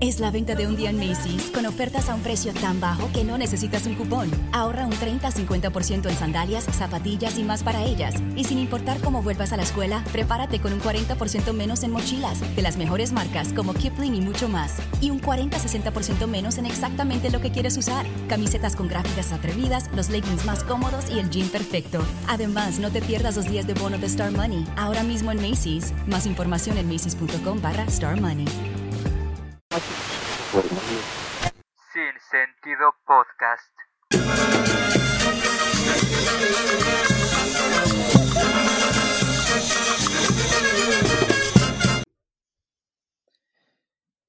[0.00, 3.10] Es la venta de un día en Macy's con ofertas a un precio tan bajo
[3.12, 4.30] que no necesitas un cupón.
[4.52, 8.14] Ahorra un 30-50% en sandalias, zapatillas y más para ellas.
[8.36, 12.38] Y sin importar cómo vuelvas a la escuela, prepárate con un 40% menos en mochilas
[12.54, 14.76] de las mejores marcas como Kipling y mucho más.
[15.00, 18.06] Y un 40-60% menos en exactamente lo que quieres usar.
[18.28, 22.04] Camisetas con gráficas atrevidas, los leggings más cómodos y el jean perfecto.
[22.28, 24.64] Además, no te pierdas los días de bono de Star Money.
[24.76, 25.92] Ahora mismo en Macy's.
[26.06, 28.46] Más información en macy's.com barra Star Money.
[33.48, 33.72] Podcast.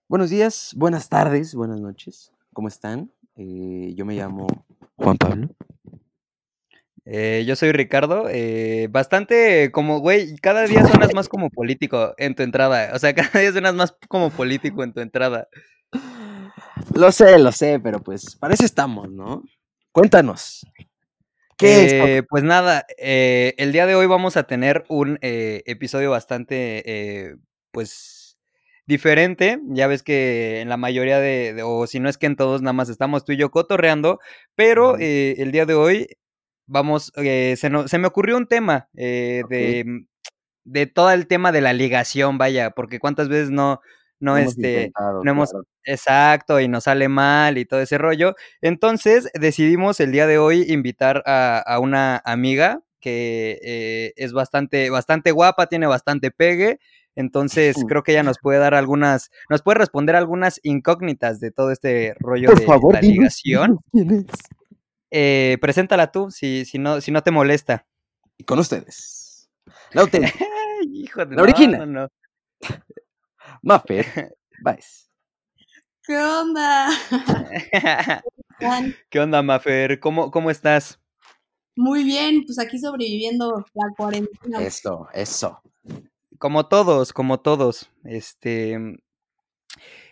[0.07, 2.31] Buenos días, buenas tardes, buenas noches.
[2.53, 3.11] ¿Cómo están?
[3.35, 4.47] Eh, yo me llamo
[4.95, 5.49] Juan Pablo.
[7.05, 8.27] Eh, yo soy Ricardo.
[8.29, 12.91] eh, bastante como, güey, cada día suenas más como político en tu entrada.
[12.93, 15.47] O sea, cada día suenas más como político en tu entrada.
[16.93, 19.43] Lo sé, lo sé, pero pues para eso estamos, ¿no?
[19.91, 20.65] Cuéntanos.
[21.57, 21.93] ¿Qué es?
[21.93, 26.83] Eh, Pues nada, eh, el día de hoy vamos a tener un eh, episodio bastante,
[26.85, 27.35] eh,
[27.71, 28.37] pues,
[28.85, 29.59] diferente.
[29.67, 32.61] Ya ves que en la mayoría de, de- o si no es que en todos,
[32.61, 34.19] nada más estamos tú y yo cotorreando,
[34.55, 36.07] pero el día de hoy
[36.65, 40.05] vamos, se, no- se me ocurrió un tema eh, de,
[40.63, 43.81] de todo el tema de la ligación, vaya, porque cuántas veces no,
[44.19, 44.91] no, hemos este,
[45.23, 45.65] no hemos, claro.
[45.83, 48.35] exacto, y nos sale mal y todo ese rollo.
[48.61, 54.89] Entonces decidimos el día de hoy invitar a, a una amiga que eh, es bastante,
[54.89, 56.79] bastante guapa, tiene bastante pegue.
[57.15, 61.71] Entonces creo que ella nos puede dar algunas, nos puede responder algunas incógnitas de todo
[61.71, 63.79] este rollo Por de favor, la ligación.
[63.91, 64.25] quién es.
[65.11, 67.85] Eh, preséntala tú, si, si, no, si no te molesta.
[68.37, 69.49] Y con ustedes.
[69.91, 70.03] La
[70.93, 71.91] hijo de La original.
[71.91, 72.09] no, no.
[73.61, 74.05] Maffer
[74.63, 75.09] Baez.
[76.03, 76.89] ¿Qué onda?
[79.09, 79.99] ¿Qué onda, Mafer?
[79.99, 80.99] ¿Cómo, cómo estás?
[81.75, 84.61] Muy bien, pues aquí sobreviviendo la cuarentena.
[84.61, 85.61] Eso, eso.
[86.39, 87.89] Como todos, como todos.
[88.03, 88.77] Este.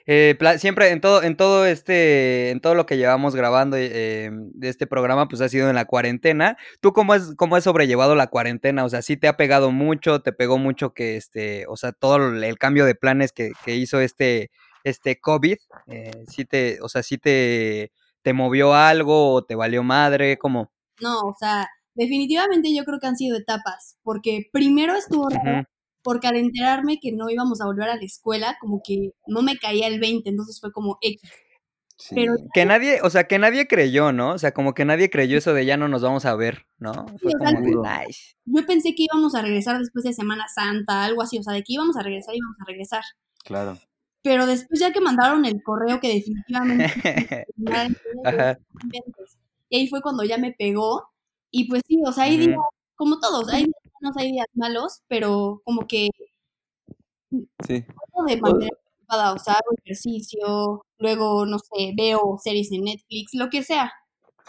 [0.08, 4.70] Eh, siempre en todo, en todo este, en todo lo que llevamos grabando eh, de
[4.70, 6.58] este programa, pues ha sido en la cuarentena.
[6.80, 8.86] ¿Tú cómo has, cómo has sobrellevado la cuarentena?
[8.86, 10.22] O sea, ¿sí te ha pegado mucho?
[10.22, 14.00] ¿Te pegó mucho que este, o sea, todo el cambio de planes que, que hizo
[14.00, 14.50] este,
[14.86, 15.58] este COVID?
[15.88, 17.92] Eh, ¿sí te, o sea, sí te,
[18.22, 20.38] te movió algo o te valió madre?
[20.38, 20.72] ¿Cómo?
[21.02, 25.68] No, o sea, definitivamente yo creo que han sido etapas, porque primero estuvo raro.
[26.08, 29.58] Porque al enterarme que no íbamos a volver a la escuela, como que no me
[29.58, 31.20] caía el 20, entonces fue como X.
[31.98, 32.16] Sí.
[32.16, 34.32] Pero Que nadie, o sea, que nadie creyó, ¿no?
[34.32, 36.94] O sea, como que nadie creyó eso de ya no nos vamos a ver, ¿no?
[37.22, 38.06] Fue o sea, como de.
[38.06, 38.38] "Nice".
[38.46, 41.62] yo pensé que íbamos a regresar después de Semana Santa, algo así, o sea, de
[41.62, 43.04] que íbamos a regresar, íbamos a regresar.
[43.44, 43.78] Claro.
[44.22, 47.46] Pero después ya que mandaron el correo que definitivamente.
[49.70, 51.10] Y ahí fue cuando ya me pegó.
[51.52, 52.38] Y pues sí, o sea, Ujú.
[52.38, 52.56] días,
[52.96, 53.66] como todos, hay
[54.02, 56.10] buenos, hay días malos, pero como que
[57.32, 57.86] Sí.
[58.28, 63.50] de mantener ocupada, o sea, hago ejercicio, luego, no sé, veo series en Netflix, lo
[63.50, 63.92] que sea.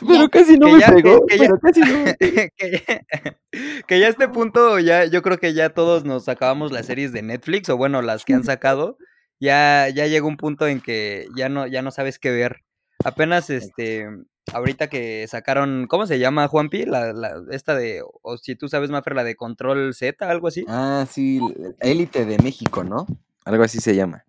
[0.06, 1.26] Pero casi no Que me ya- que- pegó.
[1.26, 2.16] que ya- pero casi no me
[2.56, 3.06] que, ya,
[3.88, 7.12] que ya a este punto ya yo creo que ya todos nos acabamos las series
[7.12, 8.96] de Netflix o bueno las que han sacado
[9.40, 12.60] ya ya llega un punto en que ya no ya no sabes qué ver
[13.04, 14.06] apenas este
[14.52, 18.90] ahorita que sacaron cómo se llama Juanpi la, la esta de o si tú sabes
[18.90, 21.40] Mafer la de Control Z algo así Ah, sí,
[21.80, 23.06] Élite de México, ¿no?
[23.44, 24.24] Algo así se llama.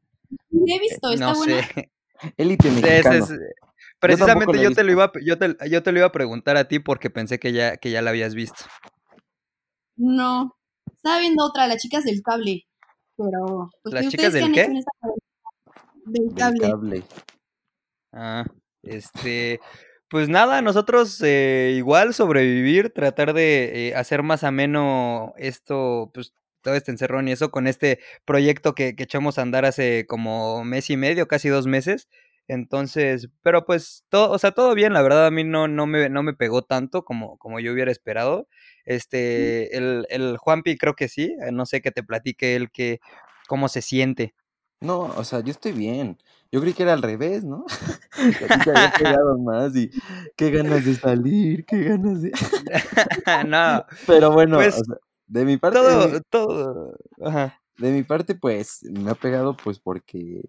[0.52, 1.62] He visto, está no buena.
[1.63, 1.91] sé
[2.38, 3.16] Élite mexicano.
[3.25, 3.31] es-
[4.00, 6.68] precisamente yo, te lo iba a- yo te, yo te lo iba a preguntar a
[6.68, 8.63] ti porque pensé que ya que ya la habías visto
[9.97, 10.56] No,
[10.91, 12.66] estaba viendo otra, Las chicas del cable,
[13.18, 14.68] pero pues ¿Las ¿y chicas qué del qué?
[16.06, 16.59] Del Del cable.
[16.59, 17.03] cable.
[18.12, 18.46] Ah,
[18.81, 19.59] este,
[20.09, 26.75] pues nada, nosotros eh, igual sobrevivir, tratar de eh, hacer más ameno esto, pues todo
[26.75, 30.89] este encerrón y eso con este proyecto que, que echamos a andar hace como mes
[30.89, 32.09] y medio, casi dos meses.
[32.47, 36.09] Entonces, pero pues todo, o sea, todo bien, la verdad a mí no, no me,
[36.09, 38.47] no me pegó tanto como, como yo hubiera esperado.
[38.85, 43.00] Este, el, el Juanpi creo que sí, eh, no sé que te platique él que,
[43.47, 44.33] cómo se siente.
[44.81, 46.17] No, o sea, yo estoy bien.
[46.51, 47.66] Yo creí que era al revés, ¿no?
[48.40, 49.92] Que a ti te había pegado más y
[50.36, 52.31] qué ganas de salir, qué ganas de...
[53.48, 54.96] no, Pero bueno, Pues, o sea,
[55.28, 57.62] de mi parte, todo, todo, ajá.
[57.78, 60.42] de mi parte, pues, me ha pegado, pues, porque,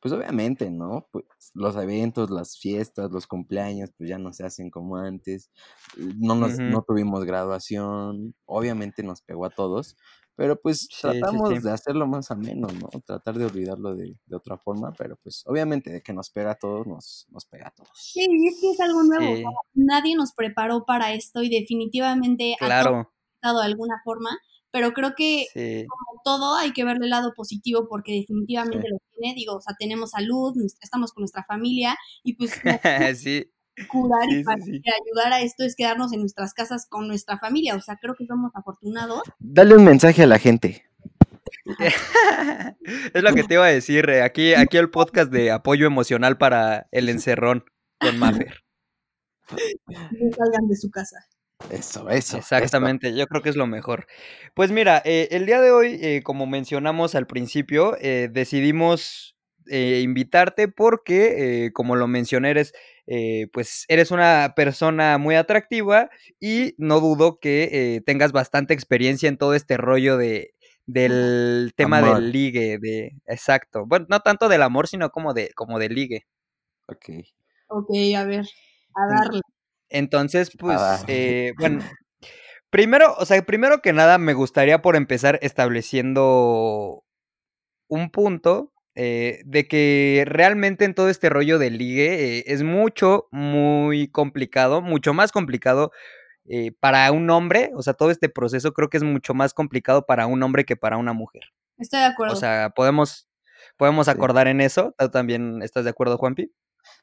[0.00, 1.08] pues, obviamente, ¿no?
[1.10, 1.24] Pues,
[1.54, 5.50] los eventos, las fiestas, los cumpleaños, pues, ya no se hacen como antes.
[5.96, 8.34] No nos, no tuvimos graduación.
[8.46, 9.96] Obviamente nos pegó a todos.
[10.38, 11.58] Pero pues Sí, sí, tratamos sí.
[11.64, 12.88] de hacerlo más ameno, ¿no?
[13.04, 16.54] Tratar de olvidarlo de, de otra forma, pero pues obviamente de que nos pega a
[16.54, 18.12] todos, nos, nos pega a todos.
[18.12, 19.32] Sí, es que es algo nuevo.
[19.32, 23.12] o Sí, sea, nadie nos preparó para esto y definitivamente claro,
[23.42, 24.30] ha de alguna forma,
[24.70, 25.86] pero creo que sí.
[25.86, 28.90] como todo hay que verle el lado positivo porque definitivamente Sí.
[28.90, 29.34] lo tiene.
[29.36, 33.08] Digo, o sea, tenemos salud, estamos con nuestra familia y pues lo
[33.78, 34.82] Sí, curar y para sí, sí.
[35.06, 37.76] ayudar a esto es quedarnos en nuestras casas con nuestra familia.
[37.76, 39.22] O sea, creo que somos afortunados.
[39.38, 40.84] Dale un mensaje a la gente.
[43.14, 44.08] Es lo que te iba a decir.
[44.10, 47.64] eh, Aquí, aquí el podcast de apoyo emocional para el encerrón
[47.98, 48.62] con Maffer.
[49.50, 51.16] No salgan de su casa.
[51.70, 52.36] Eso, eso.
[52.38, 54.06] Exactamente, yo creo que es lo mejor.
[54.54, 59.36] Pues mira, eh, el día de hoy, eh, como mencionamos al principio, eh, decidimos
[59.66, 62.72] eh, invitarte porque, eh, como lo mencioné, eres,
[63.10, 69.30] eh, pues eres una persona muy atractiva y no dudo que eh, tengas bastante experiencia
[69.30, 72.16] en todo este rollo de del tema Amor.
[72.16, 73.86] del ligue, de exacto.
[73.86, 76.26] Bueno, no tanto del amor, sino como de como del ligue.
[76.86, 77.08] Ok.
[77.68, 78.46] Ok, a ver,
[78.94, 79.40] a darle.
[79.88, 81.82] Entonces, pues, eh, bueno,
[82.68, 87.04] primero, o sea, primero que nada, me gustaría por empezar estableciendo
[87.88, 93.28] un punto eh, de que realmente en todo este rollo del ligue eh, es mucho,
[93.30, 95.92] muy complicado, mucho más complicado
[96.46, 100.04] eh, para un hombre, o sea, todo este proceso creo que es mucho más complicado
[100.06, 101.42] para un hombre que para una mujer.
[101.78, 102.34] Estoy de acuerdo.
[102.34, 103.28] O sea, podemos,
[103.76, 104.12] podemos Sí.
[104.12, 104.94] acordar en eso.
[104.98, 106.50] ¿Tú también estás de acuerdo, Juanpi?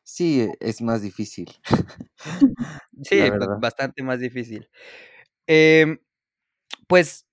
[0.04, 1.48] Sí, es más difícil.
[3.04, 3.20] Sí,
[3.62, 4.68] bastante más difícil.
[5.48, 6.00] Em,
[6.88, 7.25] pues,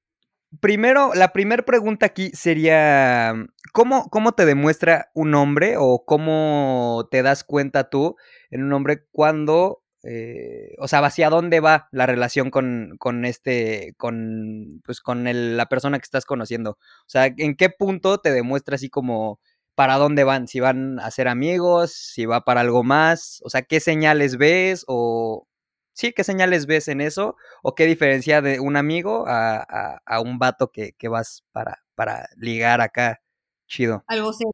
[0.60, 3.34] primero, la primera pregunta aquí sería,
[3.72, 8.16] ¿cómo, ¿cómo te demuestra un hombre o cómo te das cuenta tú
[8.50, 13.94] en un hombre cuando, eh, o sea, hacia dónde va la relación con, con este,
[13.98, 16.72] con, pues, con el- la persona que estás conociendo?
[16.72, 19.40] O sea, ¿en qué punto te demuestra así como
[19.74, 20.48] para dónde van?
[20.48, 24.84] Si van a ser amigos, si va para algo más, o sea, ¿qué señales ves
[24.86, 25.46] o...
[25.94, 27.36] Sí, ¿qué señales ves en eso?
[27.62, 31.84] ¿O qué diferencia de un amigo a, a- a un vato que, que vas para,
[31.94, 33.20] para ligar acá?
[33.66, 34.04] Chido.
[34.08, 34.52] algo serio.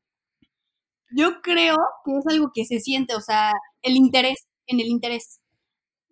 [1.11, 3.53] Yo creo que es algo que se siente, o sea,
[3.83, 5.41] el interés, en el interés.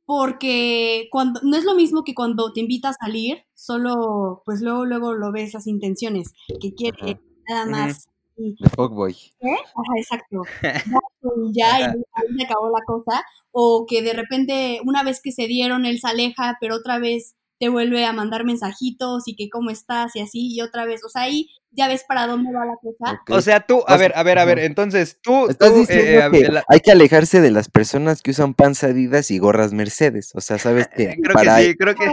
[0.06, 4.86] Porque cuando, no es lo mismo que cuando te invita a salir, solo, pues luego,
[4.86, 8.06] luego lo ves las intenciones, que quiere nada más.
[8.36, 9.12] Y, De fuckboy.
[9.40, 9.46] ¿eh?
[9.50, 10.42] Ajá, exacto.
[11.52, 11.94] Ya, y ya,
[12.30, 13.24] y se acabó la cosa.
[13.50, 17.34] O que de repente, una vez que se dieron, él se aleja, pero otra vez
[17.58, 21.02] te vuelve a mandar mensajitos y que cómo estás y así, y otra vez.
[21.04, 23.22] O sea, ahí ya ves para dónde va la cosa.
[23.30, 26.40] O sea, tú, a ver, a ver, a ver, entonces tú, Estás tú, diciendo eh,
[26.42, 30.30] que la- hay que alejarse de las personas que usan panza Adidas y gorras Mercedes.
[30.34, 32.06] O sea, sabes que creo que para sí, creo que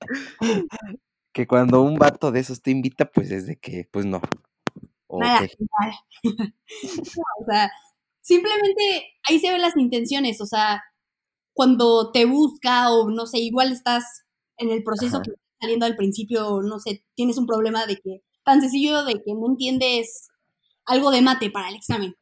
[1.32, 4.20] que cuando un vato de esos te invita, pues es de que, pues no.
[5.18, 5.56] Nada, qué.
[5.58, 5.94] nada.
[7.16, 7.70] No, o sea,
[8.20, 10.82] simplemente ahí se ven las intenciones, o sea,
[11.52, 14.04] cuando te busca o no sé, igual estás
[14.56, 15.22] en el proceso Ajá.
[15.22, 19.14] que estás saliendo al principio, no sé, tienes un problema de que, tan sencillo de
[19.14, 20.28] que no entiendes
[20.86, 22.14] algo de mate para el examen.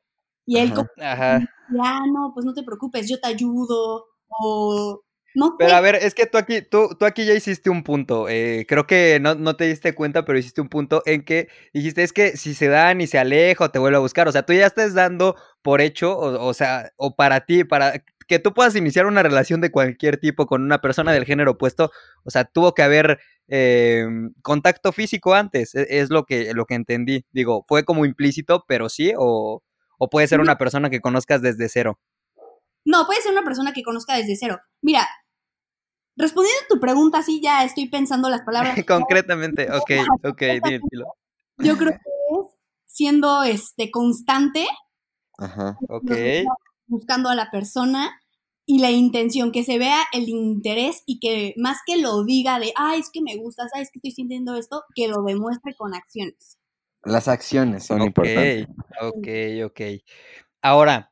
[0.47, 0.75] Y él Ajá.
[0.75, 1.39] como, Ajá.
[1.71, 5.03] ya, no, pues no te preocupes, yo te ayudo, o
[5.35, 8.29] no Pero a ver, es que tú aquí, tú, tú aquí ya hiciste un punto.
[8.29, 12.03] eh, creo que no, no te diste cuenta, pero hiciste un punto en que dijiste
[12.03, 14.29] es que si se dan y se aleja o te vuelve a buscar.
[14.29, 18.03] O sea, tú ya estás dando por hecho, o, o sea, o para ti, para
[18.29, 21.91] que tú puedas iniciar una relación de cualquier tipo con una persona del género opuesto.
[22.25, 24.07] O sea, tuvo que haber eh,
[24.43, 25.75] contacto físico antes.
[25.75, 27.25] e- Es, lo que, lo que entendí.
[27.33, 29.63] Digo, fue como implícito, pero sí, o,
[29.99, 31.99] o puede ser una persona que conozcas desde cero.
[32.85, 34.61] no, puede ser una persona que conozca desde cero.
[34.81, 35.07] Mira,
[36.23, 38.75] respondiendo a tu pregunta, sí, ya estoy pensando las palabras.
[38.87, 39.91] Concretamente, ok,
[40.25, 40.43] ok,
[40.91, 41.15] dilo.
[41.59, 42.55] Yo creo que es
[42.87, 44.67] siendo este constante,
[45.39, 45.79] Ajá.
[45.89, 46.11] Ok.
[46.87, 48.19] buscando a la persona
[48.65, 52.73] y la intención, que se vea el interés y que más que lo diga de,
[52.77, 56.59] ay, es que me gusta, sabes que estoy sintiendo esto, que lo demuestre con acciones.
[57.05, 58.69] Las acciones son Ok, importantes.
[59.01, 59.29] ok,
[59.67, 59.81] ok.
[60.63, 61.12] Ahora,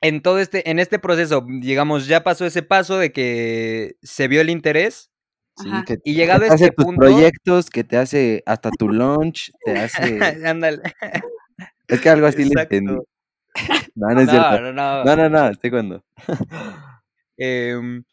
[0.00, 4.40] en todo este, en este proceso, digamos, ya pasó ese paso de que se vio
[4.40, 5.10] el interés.
[5.58, 5.84] Sí, Ajá.
[5.86, 10.18] que Y llegado a este punto- proyectos, que te hace hasta tu lunch, te hace...
[10.46, 10.82] Ándale.
[11.88, 12.92] Es que algo así le entendí.
[13.94, 14.60] No, no es No, cierto.
[14.60, 15.04] no, no.
[15.04, 16.04] No, no, no, estoy cuando.
[17.38, 18.04] Em,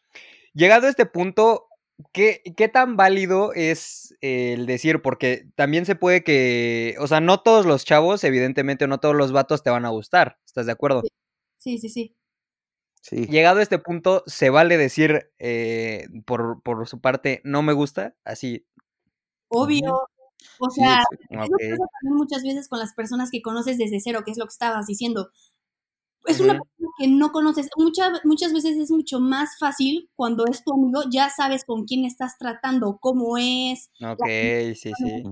[0.53, 1.67] llegado a este punto,
[2.11, 5.01] ¿qué, qué tan válido es eh, el decir?
[5.01, 9.31] Porque también se puede que, o sea, no todos los chavos, evidentemente, no todos los
[9.31, 10.37] vatos te van a gustar.
[10.45, 11.01] ¿Estás de acuerdo?
[11.63, 12.15] Sí, sí, sí.
[13.01, 13.25] Sí.
[13.27, 18.15] Llegado a este punto, ¿se vale decir eh, por, por su parte no me gusta?
[18.25, 18.65] Así,
[19.49, 20.07] obvio.
[20.59, 21.15] O Sí, sea, exacto.
[21.21, 21.79] es lo que Ok.
[21.79, 24.51] pasa también muchas veces con las personas que conoces desde cero, que es lo que
[24.51, 25.31] estabas diciendo.
[26.25, 27.69] Es una persona que no conoces.
[27.77, 32.05] Muchas, muchas veces es mucho más fácil cuando es tu amigo, ya sabes con quién
[32.05, 33.89] estás tratando, cómo es.
[34.01, 34.25] Ok,
[34.75, 35.23] sí, sí.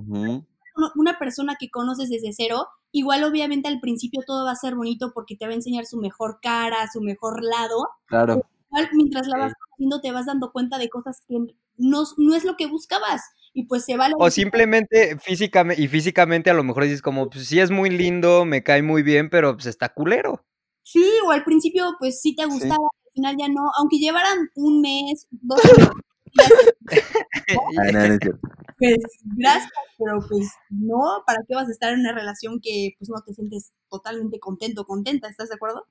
[0.96, 5.12] Una persona que conoces desde cero, igual obviamente al principio todo va a ser bonito
[5.14, 7.88] porque te va a enseñar su mejor cara, su mejor lado.
[8.06, 8.46] Claro.
[8.70, 9.58] Igual mientras la vas Ok.
[9.66, 11.38] conociendo te vas dando cuenta de cosas que
[11.78, 13.22] no, no es lo que buscabas.
[13.54, 14.14] Y pues se vale.
[14.18, 18.46] O simplemente físicamente, y físicamente a lo mejor dices como, pues sí es muy lindo,
[18.46, 20.46] me cae muy bien, pero pues está culero.
[20.84, 22.50] Sí, o al principio pues sí te Sí.
[22.50, 25.60] gustaba, al final ya no, aunque llevaran un mes, dos
[26.34, 26.74] meses,
[27.78, 28.40] Ah, no, no es cierto.
[28.82, 28.98] Pues
[29.38, 33.22] gracias, pero pues no, ¿para qué vas a estar en una relación que pues no
[33.26, 35.30] te sientes totalmente contento, contenta?
[35.30, 35.86] ¿Estás de acuerdo?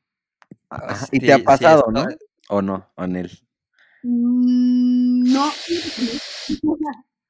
[1.13, 2.07] Y te ha sí, pasado, ¿no?
[2.49, 2.87] ¿O no?
[2.97, 3.31] ¿O en él?
[4.03, 5.53] Mm, no.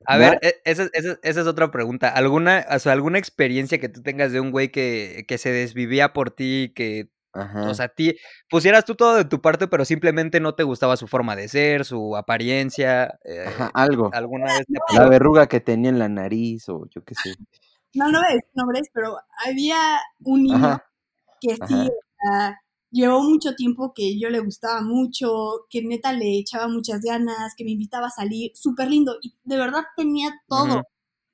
[0.07, 2.09] A ver, e- esa, esa- esa es otra pregunta.
[2.09, 6.13] ¿Alguna, o sea, alguna experiencia que tú tengas de un güey que, que se desvivía
[6.13, 7.71] por ti, que, Ajá.
[7.71, 8.17] o sea, ti
[8.49, 11.85] pusieras tú todo de tu parte, pero simplemente no te gustaba su forma de ser,
[11.85, 13.19] su apariencia?
[13.25, 14.11] eh, Ajá, algo.
[14.13, 17.35] ¿Alguna vez te La verruga que tenía en la nariz o yo qué sé.
[17.95, 20.85] No, no decir nombres, pero había un niño Ajá.
[21.41, 22.61] que sí, sea,
[22.91, 27.65] llevó mucho tiempo que yo le gustaba mucho, que neta le echaba muchas ganas, que
[27.65, 30.83] me invitaba a salir, súper lindo, y de verdad tenía todo.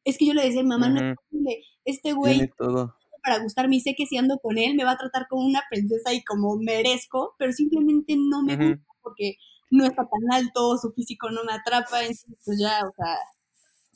[0.05, 2.96] Es que yo le decía a mi mamá, no es posible, este güey Tiene todo.
[3.27, 5.63] Para gustarme y sé que si ando con él me va a tratar como una
[5.69, 9.37] princesa y como merezco, pero simplemente no me gusta porque
[9.71, 13.17] no está tan alto, su físico no me atrapa, entonces pues ya, o sea,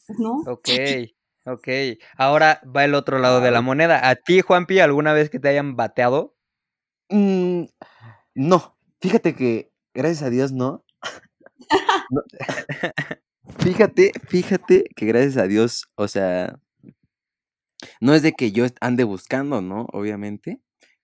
[0.06, 0.42] pues no.
[0.46, 0.68] Ok,
[1.46, 1.68] ok.
[2.16, 4.08] Ahora va el otro lado de la moneda.
[4.08, 6.34] ¿A ti, Juanpi, alguna vez que te hayan bateado?
[7.08, 7.64] Mm,
[8.34, 10.84] no, fíjate que, gracias a Dios, no.
[12.10, 12.22] No.
[13.58, 16.58] Fíjate, fíjate que gracias a Dios, o sea,
[18.00, 19.86] no es de que yo ande buscando, ¿no?
[19.92, 20.60] Obviamente,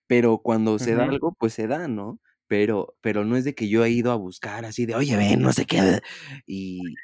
[0.06, 1.12] pero cuando se da Ujú.
[1.12, 2.20] algo, pues se da, ¿no?
[2.48, 5.42] Pero, pero no es de que yo he ido a buscar así de, oye, ven,
[5.42, 6.00] no sé qué,
[6.46, 6.96] y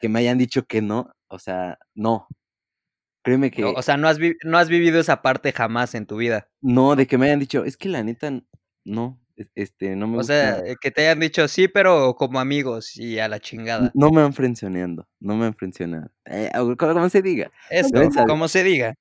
[0.00, 2.28] que me hayan dicho que no, o sea, no.
[3.24, 6.16] Créeme que o sea, no has, vi- no has vivido esa parte jamás en tu
[6.16, 6.48] vida.
[6.60, 8.44] no, de que me hayan dicho, es que la neta, n-
[8.84, 10.60] no, es- este, no me O sea, gusta.
[10.66, 13.90] eh, que te hayan dicho sí, pero como amigos y a la N- chingada.
[13.94, 16.10] No me han frencioneando, no me han frencionado.
[16.26, 17.50] Eh, o como como se diga.
[17.70, 17.90] Eso,
[18.26, 18.94] como se diga.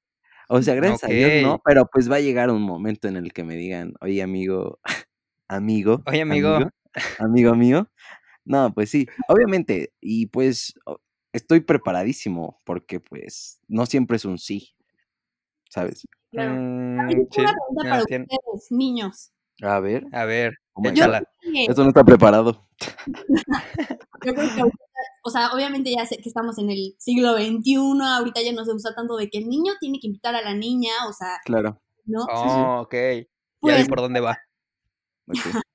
[0.56, 3.34] O sea, gracias a Dios no, pero pues va a llegar un momento en el
[3.34, 4.80] que me digan, oye amigo,
[5.48, 6.58] amigo, Oye, amigo.
[6.58, 6.70] amigo,
[7.18, 7.90] amigo mío.
[8.46, 10.76] No, pues sí, obviamente, y pues
[11.34, 14.76] estoy preparadísimo porque pues no siempre es un sí,
[15.72, 16.08] ¿sabes?
[16.30, 16.52] Claro.
[16.52, 18.28] A Mm, sí, una pregunta para ustedes,
[18.70, 19.32] niños.
[19.64, 21.06] A ver, A ver, oh Yo
[21.68, 22.68] esto no está preparado.
[24.26, 24.84] Yo creo que ahorita,
[25.24, 28.74] o sea, obviamente ya sé que estamos en el siglo XXI, ahorita ya no se
[28.74, 31.82] usa tanto de que el niño tiene que invitar a la niña, o sea, Claro,
[32.06, 32.22] ¿no?
[32.22, 32.94] sí, sí, Oh, ok.
[32.94, 33.28] Ya vi
[33.62, 34.38] Pues, por dónde va.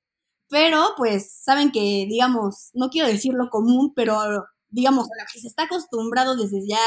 [0.49, 5.39] pero pues saben que, digamos, no quiero decir lo común, pero digamos, a lo que
[5.39, 6.79] se está acostumbrado desde ya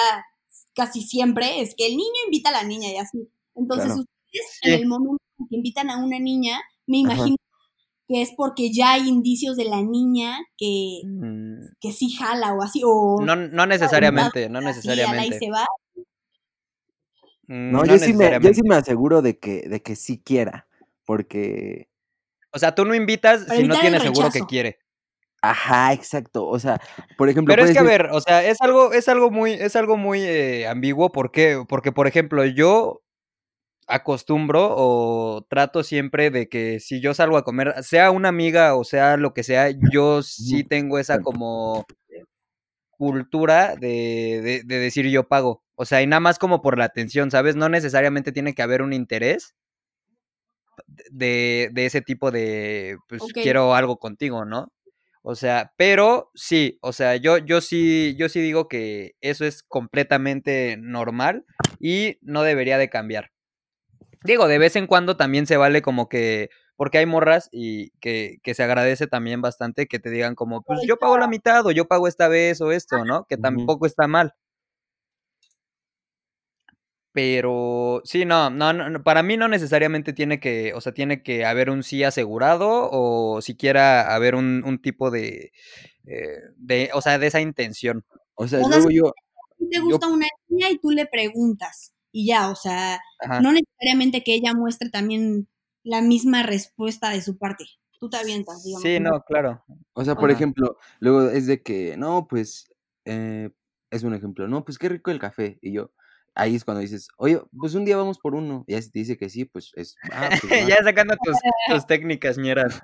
[0.75, 3.29] casi siempre es que el niño invita a la niña y así.
[3.55, 4.01] Entonces, Claro.
[4.03, 7.25] ustedes en el momento en que invitan a una niña, me Ajá.
[8.13, 12.63] Que es porque ya hay indicios de la niña que, Mm, que sí jala o
[12.63, 15.39] así, o No, no necesariamente, no necesariamente.
[15.39, 15.65] se va.
[17.49, 20.21] Mm, No, No yo sí me, yo sí me aseguro de que, de que sí
[20.23, 20.67] quiera,
[21.07, 21.89] porque,
[22.55, 24.79] O sea, tú no invitas Para si no tienes seguro que quiere.
[25.41, 26.81] ajá, exacto, o sea,
[27.17, 29.75] por ejemplo, Pero es que, a ver, o sea, es algo, es algo muy, es
[29.75, 31.11] algo muy eh, ambiguo.
[31.13, 31.65] ¿Por qué?
[31.67, 33.03] Porque, por ejemplo, yo
[33.93, 38.85] acostumbro o trato siempre de que si yo salgo a comer, sea una amiga o
[38.85, 41.87] sea lo que sea, yo sí tengo esa como
[42.91, 45.63] cultura de, de, de decir yo pago.
[45.75, 47.57] O sea, y nada más como por la atención, ¿sabes?
[47.57, 49.55] No necesariamente tiene que haber un interés
[51.11, 54.73] de, de ese tipo de, pues quiero algo contigo, ¿no?
[55.23, 59.63] O sea, pero sí, o sea, yo, yo sí, yo sí digo que eso es
[59.63, 61.45] completamente normal
[61.79, 63.31] y no debería de cambiar.
[64.25, 68.39] Digo, de vez en cuando también se vale como que, porque hay morras y que,
[68.43, 71.71] que se agradece también bastante que te digan como, pues yo pago la mitad o
[71.71, 73.25] yo pago esta vez o esto, ¿no?
[73.29, 74.35] Que tampoco está mal.
[77.13, 81.23] Pero sí, no, no, no, no, para mí no necesariamente tiene que, o sea, tiene
[81.23, 85.53] que haber un sí asegurado o siquiera haber un, un tipo de,
[86.07, 88.05] eh, de, o sea, de esa intención.
[88.35, 90.79] o sea, O sea, luego si yo, a ti te yo, gusta una niña y
[90.79, 93.41] tú le preguntas y ya, o sea, Ajá.
[93.41, 95.49] no necesariamente que ella muestre también
[95.83, 97.65] la misma respuesta de su parte.
[97.99, 98.83] Tú te avientas, digamos.
[98.83, 99.65] Sí, no, claro.
[99.95, 100.37] o sea, por Ajá.
[100.37, 102.73] ejemplo, luego es de que, no, pues,
[103.05, 103.51] eh,
[103.91, 105.59] es un ejemplo, no, pues qué rico el café.
[105.63, 105.93] Y yo,
[106.35, 108.65] ahí es cuando dices, oye, pues un día vamos por uno.
[108.67, 110.41] Y ya si te dice que sí, pues es, ah, pues
[110.77, 111.37] ya sacando tus,
[111.69, 112.81] tus técnicas, ñeras.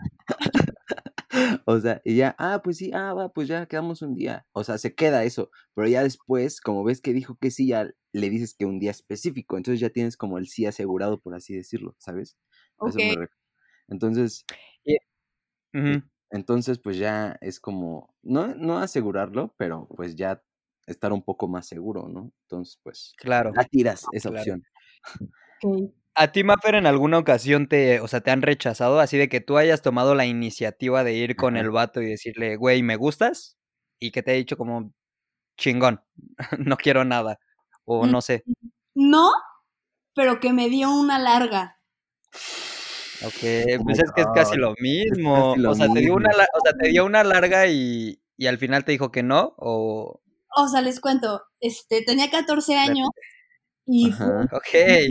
[1.67, 4.47] O sea, y ya, ah, pues sí, ah, va, pues ya quedamos un día.
[4.53, 5.51] O sea, se queda eso.
[5.75, 8.91] Pero ya después, como ves que dijo que sí, ya le dices que un día
[8.91, 9.57] específico.
[9.57, 12.39] Entonces ya tienes como el sí asegurado, por así decirlo, ¿sabes?
[12.85, 13.17] Eso me
[13.89, 14.47] Entonces,
[15.75, 20.43] Ujú, entonces, pues ya es como, no, no asegurarlo, pero pues ya
[20.87, 22.33] estar un poco más seguro, ¿no?
[22.43, 23.55] Entonces, pues, Claro.
[23.57, 24.31] ya tiras esa Claro.
[24.31, 24.67] opción.
[25.63, 25.98] Ok.
[26.21, 29.41] ¿A ti, Mapper, en alguna ocasión te, o sea, te han rechazado así de que
[29.41, 33.57] tú hayas tomado la iniciativa de ir con el vato y decirle, güey, ¿me gustas?
[34.01, 34.93] Y que te ha dicho como,
[35.57, 36.03] chingón,
[36.59, 37.39] no quiero nada.
[37.85, 38.11] O Mm.
[38.11, 38.43] no sé.
[38.97, 39.31] No,
[40.13, 41.79] pero que me dio una larga.
[43.25, 45.55] Ok, pues es que es casi lo mismo.
[45.57, 48.59] lo O sea, te dio una, o sea, te dio una larga y, y al
[48.59, 50.21] final te dijo que no, o...
[50.57, 53.09] O sea, les cuento, este, tenía 14 años
[53.87, 54.27] y fue-.
[54.53, 55.11] Ok,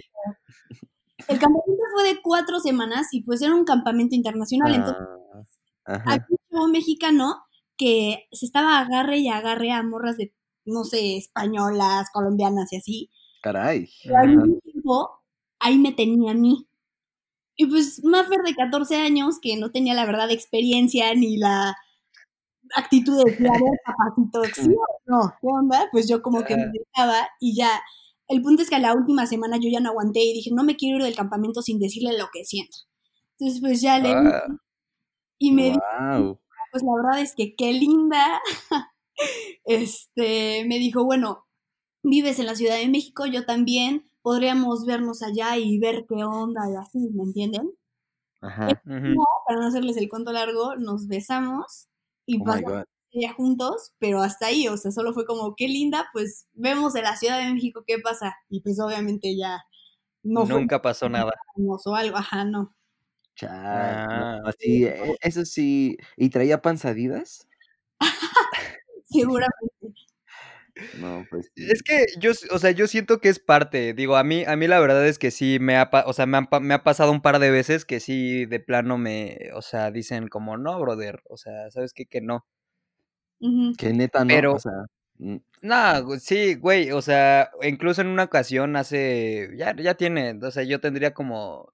[1.28, 4.74] el campamento fue de cuatro semanas y pues era un campamento internacional.
[4.76, 5.04] Entonces,
[5.86, 6.14] Ah, ajá.
[6.14, 7.44] aquí un mexicano
[7.78, 10.34] que se estaba agarre y agarre a morras de,
[10.66, 13.12] no sé, españolas, colombianas y así.
[13.42, 13.88] Caray.
[14.04, 15.22] Pero al mismo tiempo,
[15.60, 16.68] ahí me tenía a mí.
[17.56, 21.76] Y pues Maffer de 14 años, que no tenía la verdad experiencia ni la
[22.76, 25.34] actitud de decir, a ver, papacito, ¿sí o no?
[25.42, 25.88] ¿Qué onda?
[25.92, 26.72] Pues yo como que me Ah.
[26.74, 27.70] dejaba y ya.
[28.30, 30.64] El punto es que a la última semana yo ya no aguanté y dije, no
[30.64, 32.78] me quiero ir del campamento sin decirle lo que siento.
[33.40, 34.48] Entonces pues ya le Ah.
[35.40, 35.80] y me dijo,
[36.72, 38.42] pues la verdad es que qué linda.
[39.66, 41.46] este, me dijo, bueno,
[42.04, 46.62] vives en la Ciudad de México, yo también, podríamos vernos allá y ver qué onda
[46.72, 47.72] y así, ¿me entienden?
[48.42, 48.82] Ajá.
[48.86, 51.88] ujú, Para no hacerles el cuento largo, nos besamos
[52.26, 52.86] y Oh pasamos
[53.18, 57.04] día juntos, pero hasta ahí, o sea, solo fue como, qué linda, pues vemos en
[57.04, 58.36] la Ciudad de México qué pasa.
[58.50, 59.64] Y pues obviamente ya
[60.24, 61.32] no fue nunca pasó nada.
[61.58, 62.76] hermoso o algo, ajá, no.
[63.36, 65.98] Chale, Ah, no, así, eh, eso sí.
[66.18, 67.48] ¿Y traía panzadidas?
[69.06, 69.94] Seguramente.
[70.94, 71.68] No, pues sí.
[71.70, 74.68] Es que yo, o sea, yo siento que es parte, digo, a mí, a mí
[74.68, 77.12] la verdad es que sí me ha, o sea, me, han pa- me ha pasado
[77.12, 81.22] un par de veces que sí de plano me, o sea, dicen como, no, brother,
[81.30, 82.06] o sea, ¿sabes qué?
[82.06, 82.46] Que no.
[83.78, 84.28] Que neta, ¿no?
[84.28, 84.86] Pero- O sea,
[85.20, 90.52] mm, No, sí, güey, o sea, incluso en una ocasión hace, ya, ya tiene, o
[90.52, 91.74] sea, yo tendría como,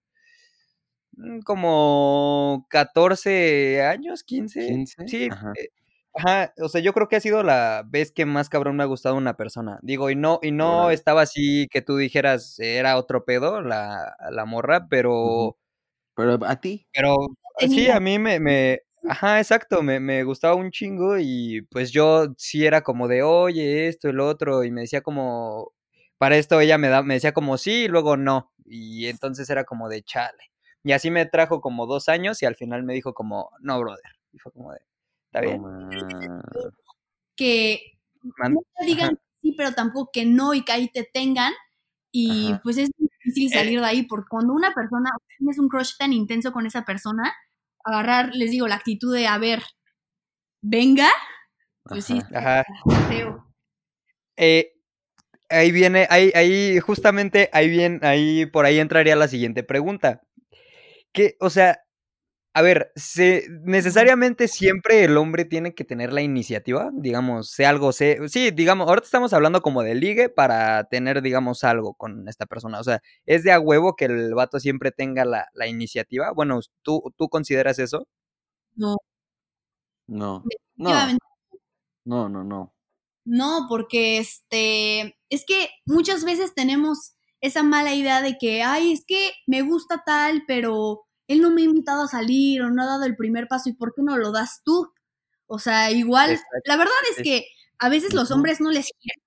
[1.18, 5.54] mm, como 14 años, 15, 15, sí, ajá.
[5.60, 5.70] eh,
[6.16, 8.88] ajá, o sea, yo creo que ha sido la vez que más cabrón me ha
[8.88, 13.26] gustado una persona, digo, y no, y no estaba así que tú dijeras, era otro
[13.26, 15.58] pedo la, la morra, pero,
[16.16, 16.88] Pero a ti.
[16.94, 17.18] pero
[17.60, 22.34] sí, a mí me, me, ajá, exacto, me, me gustaba un chingo y pues yo
[22.38, 25.74] sí era como de, oye, esto, el otro, y me decía como,
[26.18, 29.64] para esto ella me, da, me decía como sí y luego no, y entonces era
[29.66, 30.52] como de chale.
[30.84, 34.04] Y así me trajo como dos años y al final me dijo como, no, brother.
[34.34, 34.80] Y fue como de,
[35.28, 35.62] está bien.
[37.36, 37.82] Que
[38.40, 39.22] Man- no te digan ajá.
[39.42, 41.54] sí, pero tampoco que no y que ahí te tengan.
[42.12, 42.62] Y Ajá.
[42.64, 43.58] pues es difícil Eh.
[43.58, 47.34] salir de ahí, porque cuando una persona, tienes un crush tan intenso con esa persona,
[47.84, 49.62] agarrar, les digo, la actitud de, a ver,
[50.62, 51.10] venga,
[51.84, 52.64] pues sí, Ajá.
[53.10, 53.46] Feo.
[54.38, 54.72] Eh,
[55.50, 60.22] ahí viene, ahí, ahí, justamente ahí viene, ahí, por ahí entraría la siguiente pregunta.
[61.12, 61.83] Que, o sea,
[62.56, 67.92] a ver, se, necesariamente siempre el hombre tiene que tener la iniciativa, digamos, sea algo,
[67.92, 72.46] sea, sí, digamos, ahorita estamos hablando como de ligue para tener, digamos, algo con esta
[72.46, 72.80] persona.
[72.80, 76.32] O sea, es de a huevo que el vato siempre tenga la, la iniciativa.
[76.32, 78.08] Bueno, ¿tú, ¿tú consideras eso?
[78.76, 78.98] No,
[80.08, 80.44] No,
[80.76, 81.26] no, definitivamente
[82.06, 82.74] no, no, no.
[83.26, 89.06] No, porque este, es que muchas veces tenemos esa mala idea de que, ay, es
[89.06, 92.86] que me gusta tal, pero él no me ha invitado a salir o no ha
[92.88, 94.92] dado el primer paso y ¿por qué no lo das tú?
[95.48, 97.48] O sea, igual, Exacto, la verdad es que
[97.80, 99.24] a veces los hombres no les quieren.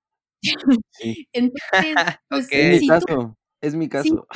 [0.90, 1.28] Sí.
[1.32, 1.94] Entonces,
[2.28, 2.52] pues Ok.
[2.52, 4.26] Es mi tú caso, es mi caso.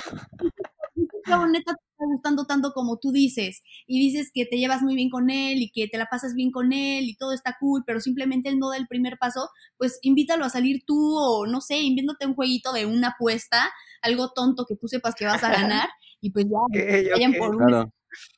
[0.94, 4.82] si chavo neta te está gustando tanto como tú dices y dices que te llevas
[4.82, 7.56] muy bien con él y que te la pasas bien con él y todo está
[7.60, 11.46] cool, pero simplemente él no da el primer paso, pues invítalo a salir tú o
[11.46, 13.70] no sé, invéntate un jueguito de una apuesta,
[14.02, 15.88] algo tonto que tú sepas que vas a ganar
[16.20, 16.76] y pues ya Ok,
[17.12, 17.92] vayan por un Claro.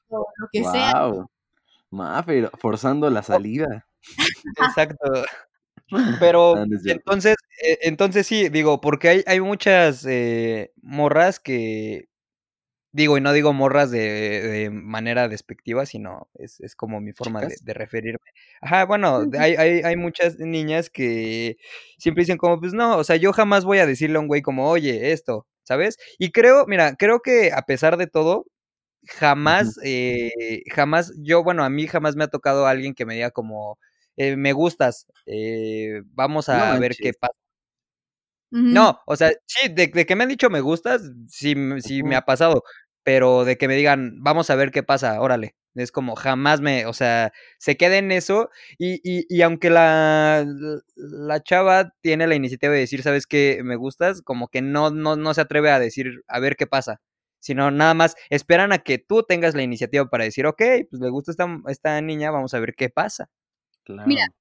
[0.09, 1.07] o lo que sea.
[1.07, 1.31] Wow.
[1.91, 3.87] Mafer, forzando la salida.
[4.59, 5.25] Exacto.
[6.21, 12.09] Pero no entonces, eh, entonces sí, digo, porque hay, hay muchas eh, morras que,
[12.95, 17.41] Digo, y no digo morras de, de manera despectiva, sino es, es como mi forma
[17.41, 18.19] de, de referirme.
[18.61, 21.57] Ajá, bueno, hay, hay, hay muchas niñas que
[21.97, 24.43] siempre dicen como, pues no, o sea, yo jamás voy a decirle a un güey
[24.43, 25.99] como, oye, esto, ¿sabes?
[26.19, 28.47] Y creo, mira, creo que a pesar de todo,
[29.07, 33.31] jamás, eh, jamás, yo, bueno, a mí jamás me ha tocado alguien que me diga
[33.33, 33.79] como,
[34.17, 37.35] eh, me gustas, eh, vamos No a ver qué pasa.
[38.69, 42.17] No, o sea, sí, de, de que me han dicho me gustas, sí, sí me
[42.17, 42.63] ha pasado,
[43.03, 45.55] pero de que me digan, vamos a ver qué pasa, órale.
[45.75, 50.45] Es como jamás me, o sea, se queda en eso y, y, y aunque la,
[50.97, 53.61] la chava tiene la iniciativa de decir, ¿sabes qué?
[53.65, 57.01] Me gustas, como que no, no, no se atreve a decir, a ver qué pasa,
[57.41, 61.09] sino nada más esperan a que tú tengas la iniciativa para decir, ok, pues le
[61.09, 63.31] gusta esta, esta niña, vamos a ver qué pasa.
[63.87, 64.35] Mira, Claro.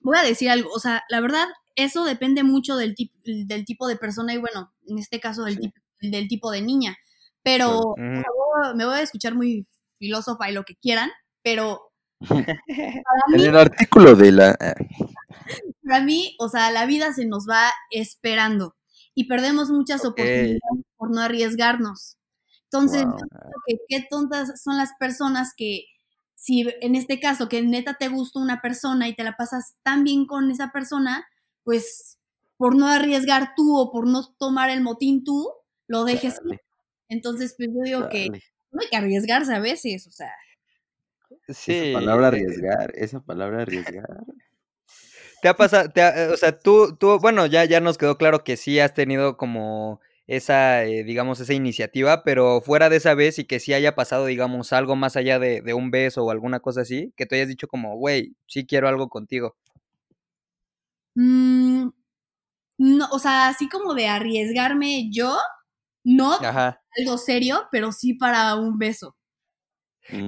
[0.00, 1.46] voy a decir algo, o sea, la verdad,
[1.76, 5.56] eso depende mucho del, tip- del tipo de persona y bueno, en este caso del,
[5.56, 5.60] Sí.
[5.62, 6.96] tip- del tipo de niña.
[7.42, 9.66] Pero o sea, me voy a escuchar muy
[10.04, 11.10] filósofa y lo que quieran,
[11.42, 14.56] pero para En el artículo de la...
[14.60, 14.74] ah,
[15.82, 18.76] para mí, o sea, la vida se nos va esperando
[19.14, 20.60] y perdemos muchas oportunidades
[20.96, 22.18] por no arriesgarnos.
[22.64, 23.18] Entonces, yo Wow.
[23.18, 25.84] creo que qué tontas son las personas que,
[26.34, 30.04] si en este caso, que neta te gusta una persona y te la pasas tan
[30.04, 31.26] bien con esa persona,
[31.64, 32.18] pues
[32.56, 35.48] por no arriesgar tú o por no tomar el motín tú,
[35.88, 36.40] lo dejes
[37.08, 38.28] Entonces, pues yo digo que.
[38.74, 40.32] No hay que arriesgarse a veces, o sea.
[41.46, 41.92] Esa sí.
[41.92, 44.06] palabra eh, arriesgar, esa palabra arriesgar.
[45.42, 48.44] Te ha pasado, te ha- o sea, tú, tú, bueno, ya, ya nos quedó claro
[48.44, 53.38] que sí has tenido como esa, eh, digamos, esa iniciativa, pero fuera de esa vez
[53.38, 56.60] y que sí haya pasado, digamos, algo más allá de, de un beso o alguna
[56.60, 59.56] cosa así, que tú hayas dicho como, güey, sí quiero algo contigo.
[61.14, 61.88] mm,
[62.78, 65.36] no, o sea, así como de arriesgarme yo,
[66.04, 66.82] no Ajá.
[66.98, 69.16] Algo serio, pero sí para un beso.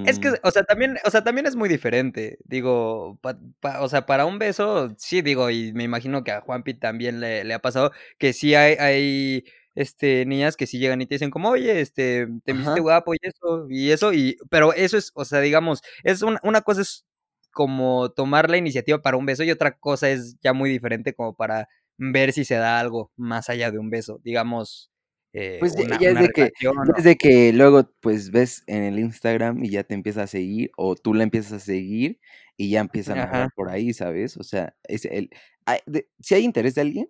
[0.03, 2.37] Es que, Mm, o sea, también, o sea, también es muy diferente.
[2.45, 6.41] Digo, pa- pa- o sea, para un beso, sí, digo, y me imagino que a
[6.41, 9.43] Juanpi también le, le ha pasado que sí hay, hay,
[9.75, 12.77] este, niñas que sí llegan y te dicen como, oye, este, te Ajá.
[12.79, 16.61] guapo y eso, y eso, y, pero eso es, o sea, digamos, es una, una
[16.61, 17.05] cosa es
[17.51, 21.35] como tomar la iniciativa para un beso y otra cosa es ya muy diferente como
[21.35, 24.91] para ver si se da algo más allá de un beso, digamos,
[25.33, 26.97] eh, Pues ya, una, ya es de que, relación ya o...
[26.97, 30.71] es de que luego pues ves en el Instagram y ya te empieza a seguir
[30.77, 32.19] o tú la empiezas a seguir
[32.57, 34.37] y ya empiezan a hablar por ahí, ¿sabes?
[34.37, 35.29] O sea, es el,
[35.65, 37.09] hay- de- si hay interés de alguien,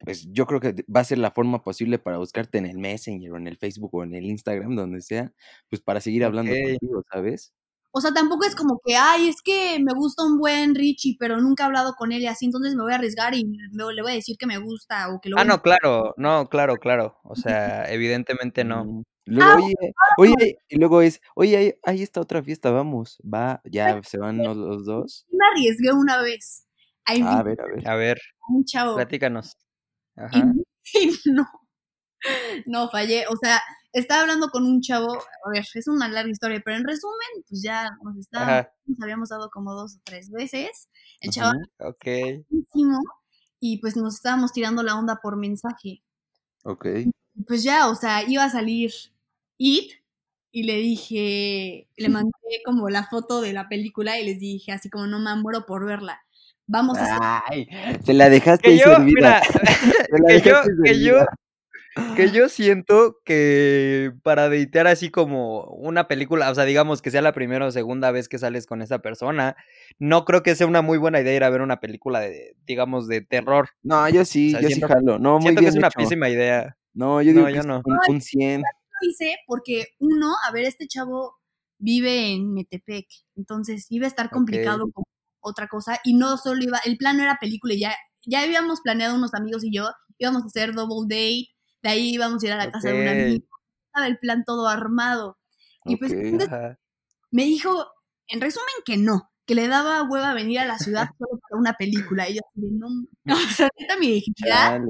[0.00, 3.32] pues yo creo que va a ser la forma posible para buscarte en el Messenger
[3.32, 5.32] o en el Facebook o en el Instagram, donde sea,
[5.70, 7.54] pues para seguir hablando contigo, ¿sabes?
[7.98, 11.40] O sea, tampoco es como que, ay, es que me gusta un buen Richie, pero
[11.40, 14.02] nunca he hablado con él y así, entonces me voy a arriesgar y me- le
[14.02, 15.56] voy a decir que me gusta o que lo Ah, voy a...
[15.56, 17.18] no, claro, no, claro, claro.
[17.24, 18.84] O sea, evidentemente no.
[18.84, 19.74] Mm, Luego, Ah, oye,
[20.36, 24.42] oye, y luego es, oye, ahí, ahí está otra fiesta, vamos, va, ya se van
[24.42, 25.26] los, los dos.
[25.30, 26.66] me arriesgué una vez
[27.04, 27.88] a Ah, ver, a ver.
[27.88, 29.56] A ver, un chavo platícanos.
[30.16, 30.52] y, Ajá.
[30.94, 31.46] y no,
[32.66, 33.26] no fallé.
[33.28, 33.60] O sea,
[33.92, 37.62] estaba hablando con un chavo, a ver, es una larga historia, pero en resumen, pues
[37.62, 38.72] ya nos estábamos, Ajá.
[38.86, 40.88] nos habíamos dado como dos o tres veces.
[41.20, 42.06] El chavo Ujú, Ok.
[42.06, 42.98] era buenísimo
[43.60, 46.02] y pues nos estábamos tirando la onda por mensaje.
[46.64, 46.86] Ok.
[47.34, 48.92] Y pues ya, o sea, iba a salir
[49.56, 49.92] It
[50.50, 52.32] y le dije, le mandé
[52.64, 55.84] como la foto de la película y les dije así como no me muero por
[55.86, 56.20] verla.
[56.66, 57.68] Vamos a hacer Ay,
[58.04, 58.98] te la dejaste Que yo, servida.
[59.00, 59.40] mira,
[60.10, 61.26] Te la que yo, dejaste que yo.
[62.16, 67.22] Que yo siento que para deitear así como una película, o sea, digamos que sea
[67.22, 69.56] la primera o segunda vez que sales con esa persona,
[69.98, 73.08] no creo que sea una muy buena idea ir a ver una película de, digamos,
[73.08, 73.70] de terror.
[73.82, 75.18] No, yo O sí, sea, yo sí siento, jalo.
[75.18, 75.98] No, muy siento que es una hecho.
[75.98, 76.76] pésima idea.
[76.94, 77.82] No, yo digo No, que yo es no.
[77.84, 78.60] un, un 100.
[78.62, 81.36] lo hice porque uno, a ver, este chavo
[81.78, 83.06] vive en Metepec,
[83.36, 85.04] entonces iba a estar complicado con
[85.40, 87.94] otra cosa y no solo iba, el plan no era película, ya,
[88.26, 91.46] ya habíamos planeado unos amigos y yo, íbamos a hacer double date,
[91.82, 93.46] de ahí íbamos a ir a la casa de un amigo,
[93.86, 95.38] estaba el plan todo armado.
[95.84, 96.76] Y pues entonces
[97.30, 97.86] me dijo,
[98.28, 101.72] en resumen, que no, que le daba hueva venir a la ciudad solo para una
[101.74, 102.28] película.
[102.28, 102.86] Y yo de, no,
[103.34, 104.80] o sea, mi dignidad.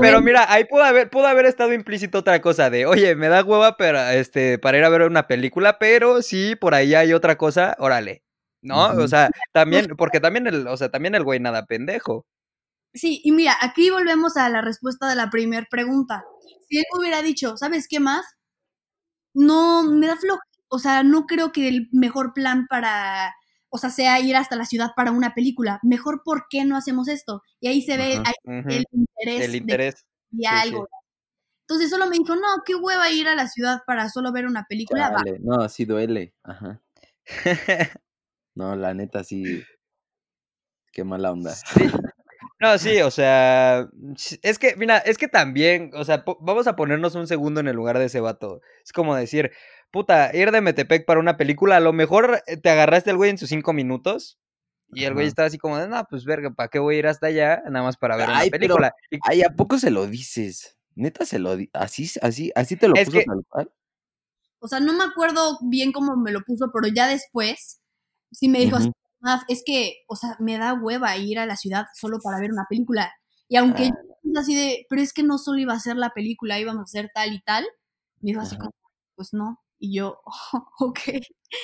[0.00, 3.44] Pero mira, ahí pudo haber, pudo haber estado implícito otra cosa de, oye, me da
[3.44, 7.36] hueva para, este, para ir a ver una película, pero sí, por ahí hay otra
[7.36, 8.22] cosa, órale.
[8.60, 8.86] ¿No?
[8.92, 12.24] O sea, también, porque también el, o sea, también el güey nada pendejo.
[12.94, 16.24] Sí, y mira, aquí volvemos a la respuesta de la primera pregunta.
[16.68, 18.24] Si él hubiera dicho, ¿sabes qué más?
[19.34, 20.40] No, me da flojo.
[20.68, 23.34] O sea, no creo que el mejor plan para,
[23.68, 25.80] o sea, sea ir hasta la ciudad para una película.
[25.82, 27.42] Mejor, ¿por qué no hacemos esto?
[27.60, 29.94] Y ahí se ve ahí el interés El de interés.
[30.30, 30.46] Sí, sí.
[30.46, 30.88] algo.
[31.62, 34.66] Entonces solo me dijo, no, qué hueva ir a la ciudad para solo ver una
[34.68, 35.10] película.
[35.10, 35.22] Va.
[35.40, 36.34] No, sí duele.
[36.42, 36.80] Ajá.
[38.56, 39.64] No, la neta sí.
[40.92, 41.52] Qué mala onda.
[41.56, 41.90] Sí.
[42.60, 43.88] No, sí, o sea,
[44.42, 47.76] es que, mira, es que también, o sea, vamos a ponernos un segundo en el
[47.76, 48.60] lugar de ese vato.
[48.84, 49.50] Es como decir,
[49.90, 53.30] puta, ir de Metepec para una película, a lo mejor eh, te agarraste al güey
[53.30, 54.38] en sus cinco minutos
[54.92, 57.06] y el güey estaba así como de, no, pues verga, ¿para qué voy a ir
[57.08, 57.62] hasta allá?
[57.68, 58.94] Nada más para ver una Ay, pero- película.
[59.10, 60.78] Y- Ay, ¿a poco se lo dices?
[60.94, 63.72] Neta se lo di así, así, así te lo Es puso que- tal cual.
[64.60, 67.80] O sea, no me acuerdo bien cómo me lo puso, pero ya después
[68.30, 68.96] sí me dijo así, Ujú.
[69.24, 72.52] "Maf, es que, o sea, me da hueva ir a la ciudad solo para ver
[72.52, 73.12] una película.
[73.48, 74.14] Y aunque Ah.
[74.22, 76.80] yo es así de, pero es que no solo iba a ser la película, íbamos
[76.82, 77.64] a hacer tal y tal,
[78.20, 78.72] me dijo así como,
[79.16, 79.60] pues no.
[79.78, 80.20] Y yo,
[80.80, 81.00] ok.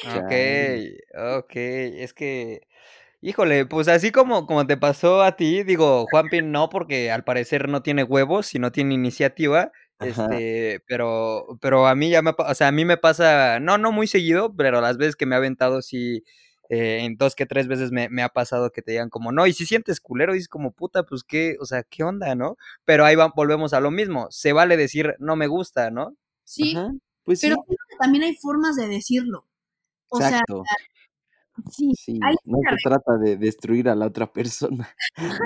[0.03, 0.81] Ok, Chale.
[1.15, 2.63] ok, es que,
[3.23, 7.69] híjole, pues así como, como te pasó a ti, digo, Juanpi no, porque al parecer
[7.69, 10.29] no tiene huevos y no tiene iniciativa, Ajá.
[10.31, 13.79] este, pero, pero a mí ya me, pa- o sea, a mí me pasa, no,
[13.79, 16.25] no muy seguido, pero las veces que me ha aventado sí,
[16.71, 19.47] eh, en dos que tres veces me, me ha pasado que te digan como, no,
[19.47, 22.57] y si sientes culero, dices como, puta, pues qué, o sea, qué onda, ¿no?
[22.87, 26.15] Pero ahí va- volvemos a lo mismo, se vale decir, no me gusta, ¿no?
[26.45, 26.91] Sí, Ajá.
[27.25, 27.49] Pues sí.
[27.51, 29.47] pero creo que también hay formas de decirlo.
[30.09, 30.65] O Exacto.
[30.67, 30.77] sea,
[31.71, 34.89] sí, Sí, no se trata de destruir a la otra persona.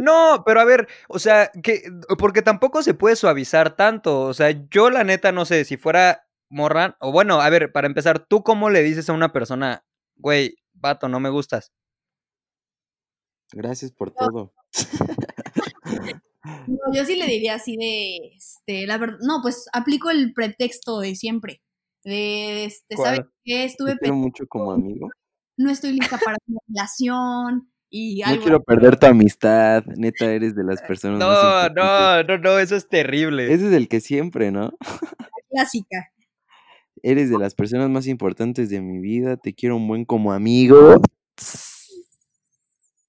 [0.02, 1.82] No, pero a ver, o sea, que
[2.18, 4.20] porque tampoco se puede suavizar tanto.
[4.22, 7.86] O sea, yo la neta no sé si fuera morra, o bueno, a ver, para
[7.86, 9.84] empezar, ¿tú cómo le dices a una persona,
[10.16, 11.72] güey, vato, no me gustas?
[13.52, 14.14] Gracias por No.
[14.28, 14.52] todo.
[16.66, 21.00] No, yo sí le diría así de, este, la verdad, no, pues aplico el pretexto
[21.00, 21.62] de siempre.
[22.04, 23.54] De, este, ¿sabes qué?
[23.54, 25.08] Te Estuve quiero mucho como amigo.
[25.56, 29.84] no estoy lista para una relación y No algo quiero perder tu amistad.
[29.96, 33.50] Neta, eres de las personas No, no, no, no, eso es terrible.
[33.50, 34.74] Ese es el que siempre, ¿no?
[35.50, 36.10] clásica.
[37.06, 39.36] Eres de las personas más importantes de mi vida.
[39.36, 41.02] Te quiero un buen como amigo.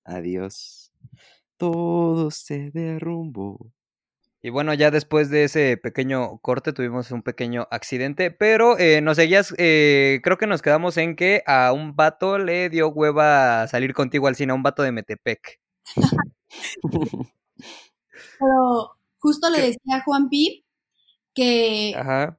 [0.03, 0.91] Adiós.
[1.55, 3.71] Todo se derrumbó.
[4.41, 9.15] Y bueno, ya después de ese pequeño corte tuvimos un pequeño accidente, pero eh, nos
[9.15, 13.93] seguías, eh, creo que nos quedamos en que a un vato le dio hueva salir
[13.93, 15.61] contigo al cine, a un vato de Metepec.
[18.39, 20.65] Pero justo le decía a Juan Pi
[21.33, 22.37] que, Ajá.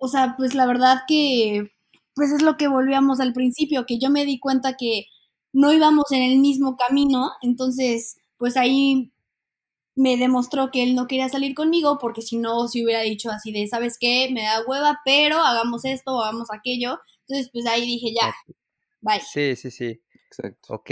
[0.00, 1.70] O sea, pues la verdad que,
[2.14, 5.06] pues es lo que volvíamos al principio, que yo me di cuenta que
[5.52, 9.12] no íbamos en el mismo camino, entonces, pues ahí
[9.96, 13.52] me demostró que él no quería salir conmigo, porque si no, si hubiera dicho así
[13.52, 14.30] de, ¿sabes qué?
[14.32, 17.00] Me da hueva, pero hagamos esto o hagamos aquello.
[17.26, 18.32] Entonces, pues ahí dije, ya,
[19.00, 19.20] bye.
[19.20, 20.00] Sí, sí, sí.
[20.30, 20.74] Exacto.
[20.74, 20.90] Ok.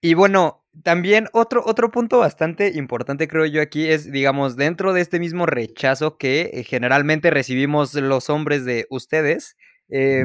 [0.00, 5.02] Y bueno, también otro, otro punto bastante importante creo yo aquí es, digamos, dentro de
[5.02, 9.56] este mismo rechazo que eh, generalmente recibimos los hombres de ustedes,
[9.90, 10.24] eh.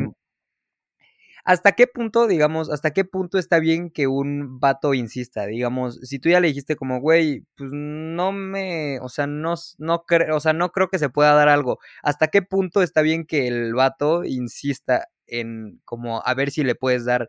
[1.43, 5.45] ¿hasta qué punto, digamos, hasta qué punto está bien que un vato insista?
[5.45, 10.03] Digamos, si tú ya le dijiste como, güey, pues no me, o sea, no, no
[10.03, 11.79] creo, o sea, no creo que se pueda dar algo.
[12.03, 16.75] ¿Hasta qué punto está bien que el vato insista en como a ver si le
[16.75, 17.27] puedes dar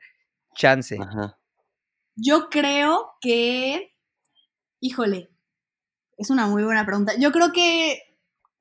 [0.55, 0.99] chance?
[1.01, 1.39] Ajá.
[2.21, 3.95] Yo creo que,
[4.81, 5.31] híjole,
[6.17, 7.13] es una muy buena pregunta.
[7.19, 8.01] Yo creo que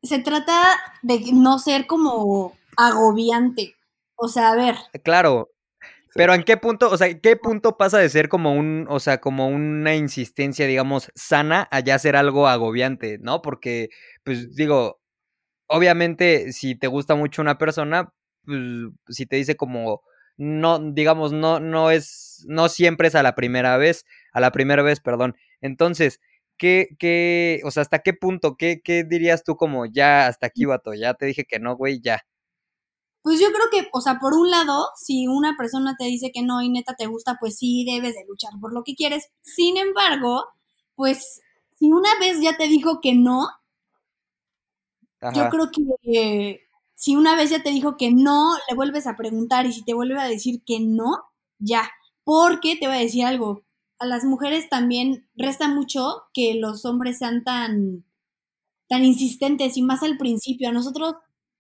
[0.04, 3.76] se trata de no ser como agobiante.
[4.15, 5.50] O sea, a ver, Claro,
[6.15, 9.20] pero ¿en qué punto, o sea, qué punto pasa de ser como un, o sea,
[9.20, 13.41] como una insistencia, digamos, sana a ya ser algo agobiante, ¿no?
[13.41, 13.89] Porque,
[14.24, 15.00] pues digo,
[15.67, 18.13] obviamente, si te gusta mucho una persona,
[18.46, 18.60] pues
[19.10, 20.02] si te dice como,
[20.38, 24.84] no, digamos, no, no es, no siempre es a la primera vez, a la primera
[24.84, 25.36] vez, perdón.
[25.62, 26.19] Entonces,
[26.58, 30.65] ¿qué, qué, o sea, hasta qué punto, qué, qué dirías tú como, ya, hasta aquí,
[30.65, 32.21] vato, ya te dije que no, güey, ya.
[33.21, 36.43] pues yo creo que, o sea, por un lado, si una persona te dice que
[36.43, 39.30] no y neta te gusta, pues sí debes de luchar por lo que quieres.
[39.41, 40.45] Sin embargo,
[40.95, 41.41] pues
[41.78, 43.50] si una vez ya te dijo que no,
[45.34, 45.82] yo creo que
[46.13, 46.66] eh,
[46.97, 49.93] si una vez ya te dijo que no, le vuelves a preguntar y si te
[49.93, 51.19] vuelve a decir que no,
[51.60, 51.89] ya.
[52.23, 53.63] Porque te voy a decir algo,
[53.99, 58.03] a las mujeres también resta mucho que los hombres sean tan,
[58.89, 60.69] tan insistentes y más al principio.
[60.69, 61.15] A nosotros,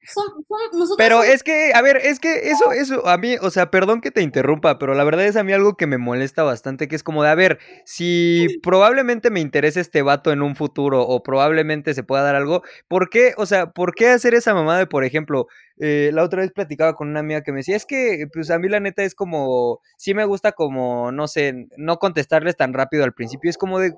[0.05, 3.35] son, son- nosotros Pero somos- es que, a ver, es que eso, eso, a mí,
[3.41, 5.97] o sea, perdón que te interrumpa, pero la verdad es a mí algo que me
[5.97, 10.41] molesta bastante, que es como de, a ver, si probablemente me interesa este vato en
[10.41, 14.33] un futuro o probablemente se pueda dar algo, ¿por qué, o sea, por qué hacer
[14.33, 15.47] esa mamada de, por ejemplo,
[15.79, 18.59] eh, la otra vez platicaba con una amiga que me decía, es que, pues a
[18.59, 23.03] mí la neta es como, sí me gusta como, no sé, no contestarles tan rápido
[23.03, 23.93] al principio, es como de,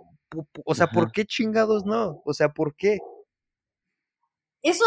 [0.65, 2.21] o sea, ¿por qué chingados no?
[2.25, 2.97] O sea, ¿por qué?
[4.61, 4.83] Eso,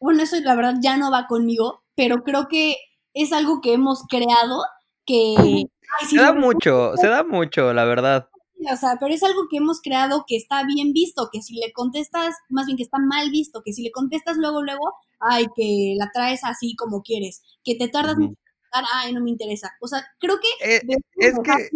[0.00, 2.76] bueno, eso la verdad ya no va conmigo, pero creo que
[3.14, 4.62] es algo que hemos creado
[5.06, 5.36] que...
[5.38, 8.28] ay, sí, Se da no, mucho, se da mucho, la verdad.
[8.70, 11.72] o sea, pero es algo que hemos creado que está bien visto, que si le
[11.72, 15.94] contestas, más bien que está mal visto, que si le contestas luego, luego, ay, que
[15.98, 18.22] la traes así como quieres, que te tardas Ujú.
[18.22, 19.70] mucho en contestar, ay, no me interesa.
[19.80, 20.80] O sea, creo que Eh,
[21.18, 21.70] es que-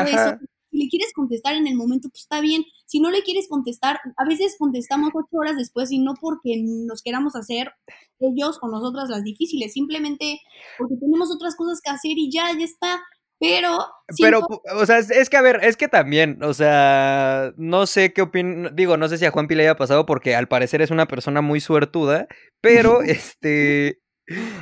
[0.00, 0.30] ajá.
[0.36, 0.38] eso.
[0.74, 2.64] Si le quieres contestar en el momento, pues está bien.
[2.84, 7.00] Si no le quieres contestar, a veces contestamos ocho horas después y no porque nos
[7.00, 7.70] queramos hacer
[8.18, 10.40] ellos o nosotras las difíciles, simplemente
[10.76, 13.00] porque tenemos otras cosas que hacer y ya, ya está.
[13.38, 13.78] Pero,
[14.20, 14.40] Pero,
[14.74, 18.74] o sea, es, que a ver, es que también, o sea, no sé qué opinan,
[18.74, 21.40] digo, no sé si a Juanpi le haya pasado porque al parecer es una persona
[21.40, 22.26] muy suertuda,
[22.60, 24.00] pero este,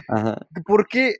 [0.08, 0.46] Ajá.
[0.66, 1.16] ¿por qué?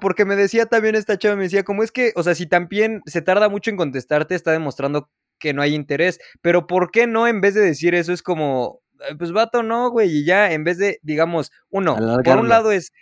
[0.00, 3.02] Porque me decía también esta chava, me decía, como es que, o sea, si también
[3.06, 7.26] se tarda mucho en contestarte, está demostrando que no hay interés, pero ¿por qué no
[7.26, 10.64] en vez de decir eso es como, "Eh, pues vato, no, güey, y ya, en
[10.64, 12.92] vez de, digamos, uno, por un lado es,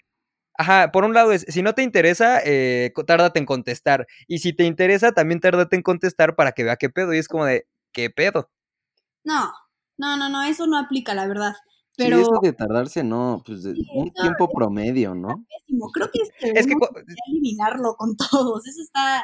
[0.58, 4.52] ajá, por un lado es, si no te interesa, eh, tárdate en contestar, y si
[4.54, 7.66] te interesa, también tárdate en contestar para que vea qué pedo, y es como de,
[7.92, 8.50] ¿qué pedo?
[9.24, 9.52] no,
[9.96, 11.54] no, no, no, eso no aplica, la verdad.
[11.96, 15.44] Sí, Pero eso de tardarse, no, pues Sí, un eso tiempo promedio, ¿no?
[15.48, 15.90] pésimo.
[15.92, 16.30] Creo que Es
[16.66, 16.96] que, debemos cu-
[17.28, 18.66] eliminarlo con todos.
[18.66, 19.22] Eso está,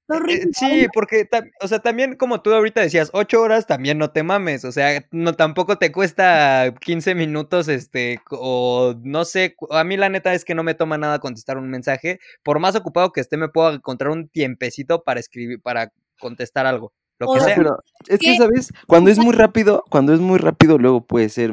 [0.00, 0.50] está Eh, horrible.
[0.52, 1.28] sí, porque,
[1.62, 5.04] o sea, también como tú ahorita decías, ocho horas también no te mames, o sea,
[5.10, 10.44] no tampoco te cuesta 15 minutos, este, o no sé, a mí la neta es
[10.44, 13.72] que no me toma nada contestar un mensaje, por más ocupado que esté, me puedo
[13.72, 17.56] encontrar un tiempecito para escribir, para contestar algo, lo que O sea.
[17.56, 17.78] pero
[18.08, 18.36] es que.
[18.36, 18.70] ¿sabes?
[18.86, 21.52] Cuando es muy rápido, cuando es muy rápido, luego puede ser,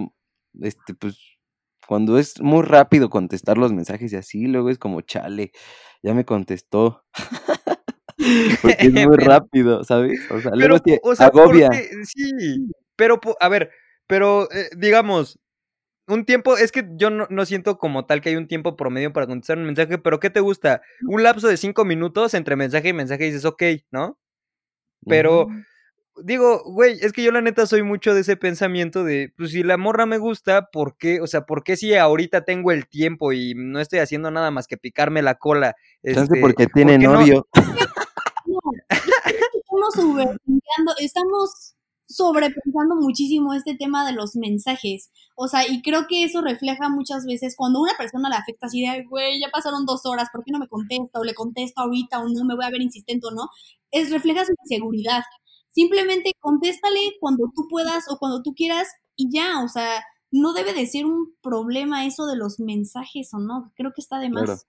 [0.61, 1.17] este, pues,
[1.87, 5.51] cuando es muy rápido contestar los mensajes y así, luego es como, chale,
[6.01, 7.03] ya me contestó.
[8.61, 10.19] Porque es muy Pero- rápido, ¿sabes?
[10.31, 11.67] O sea, Pero, luego te o sea, agobia.
[11.67, 13.71] porque- sí, pero, a ver,
[14.07, 15.39] pero, eh, digamos,
[16.07, 19.13] un tiempo, es que yo no, no siento como tal que hay un tiempo promedio
[19.13, 20.81] para contestar un mensaje, pero ¿qué te gusta?
[21.07, 24.19] Un lapso de cinco minutos entre mensaje y mensaje y dices, ok, ¿no?
[25.07, 25.53] Pero, Ujú.
[26.21, 29.63] Digo, güey, es que yo la neta soy mucho de ese pensamiento de, pues si
[29.63, 31.21] la morra me gusta, ¿por qué?
[31.21, 34.67] O sea, ¿por qué si ahorita tengo el tiempo y no estoy haciendo nada más
[34.67, 35.75] que picarme la cola?
[36.03, 37.13] Chance este, porque tiene ¿por qué no?
[37.13, 37.47] novio.
[38.45, 38.59] No,
[39.23, 41.75] que estamos sobrepensando, estamos
[42.07, 45.09] sobrepensando muchísimo este tema de los mensajes.
[45.35, 48.81] O sea, y creo que eso refleja muchas veces cuando una persona le afecta así
[48.81, 51.19] de, "Ay, güey, ya pasaron dos horas, ¿por qué no me contesta?
[51.19, 53.47] O le contesto ahorita o no, me voy a ver insistente o no.
[53.91, 55.23] Es, refleja su inseguridad.
[55.73, 60.73] Simplemente contéstale cuando tú puedas o cuando tú quieras y ya, o sea, no debe
[60.73, 63.71] de ser un problema eso de los mensajes o no.
[63.75, 64.45] Creo que está de más.
[64.45, 64.61] Claro.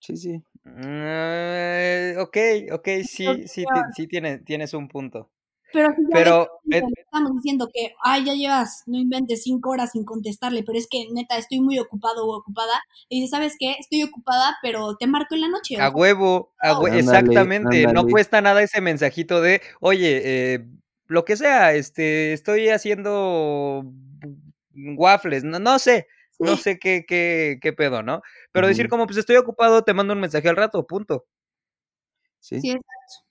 [0.00, 0.42] Sí, sí.
[0.66, 2.38] Eh, ok,
[2.72, 5.30] ok, sí, sí, ti- sí tienes, tienes un punto.
[5.74, 9.90] Pero si Pero, ves, eh, estamos diciendo que, ay, ya llevas, no inventes cinco horas
[9.92, 12.72] sin contestarle, pero es que neta estoy muy ocupado o ocupada.
[13.08, 13.72] Y dices, ¿sabes qué?
[13.80, 15.76] Estoy ocupada, pero te marco en la noche.
[15.76, 17.86] o A huevo, a hue- Ándale, exactamente.
[17.92, 20.22] No cuesta nada ese mensajito de, oye,
[20.54, 20.66] eh,
[21.08, 23.84] lo que sea, este, estoy haciendo
[24.96, 26.06] waffles, no, no sé,
[26.38, 28.22] no sé qué, qué, qué pedo, ¿no?
[28.52, 31.26] Pero decir como, pues estoy ocupado, te mando un mensaje al rato, punto.
[32.40, 33.24] Sí, sí, exacto.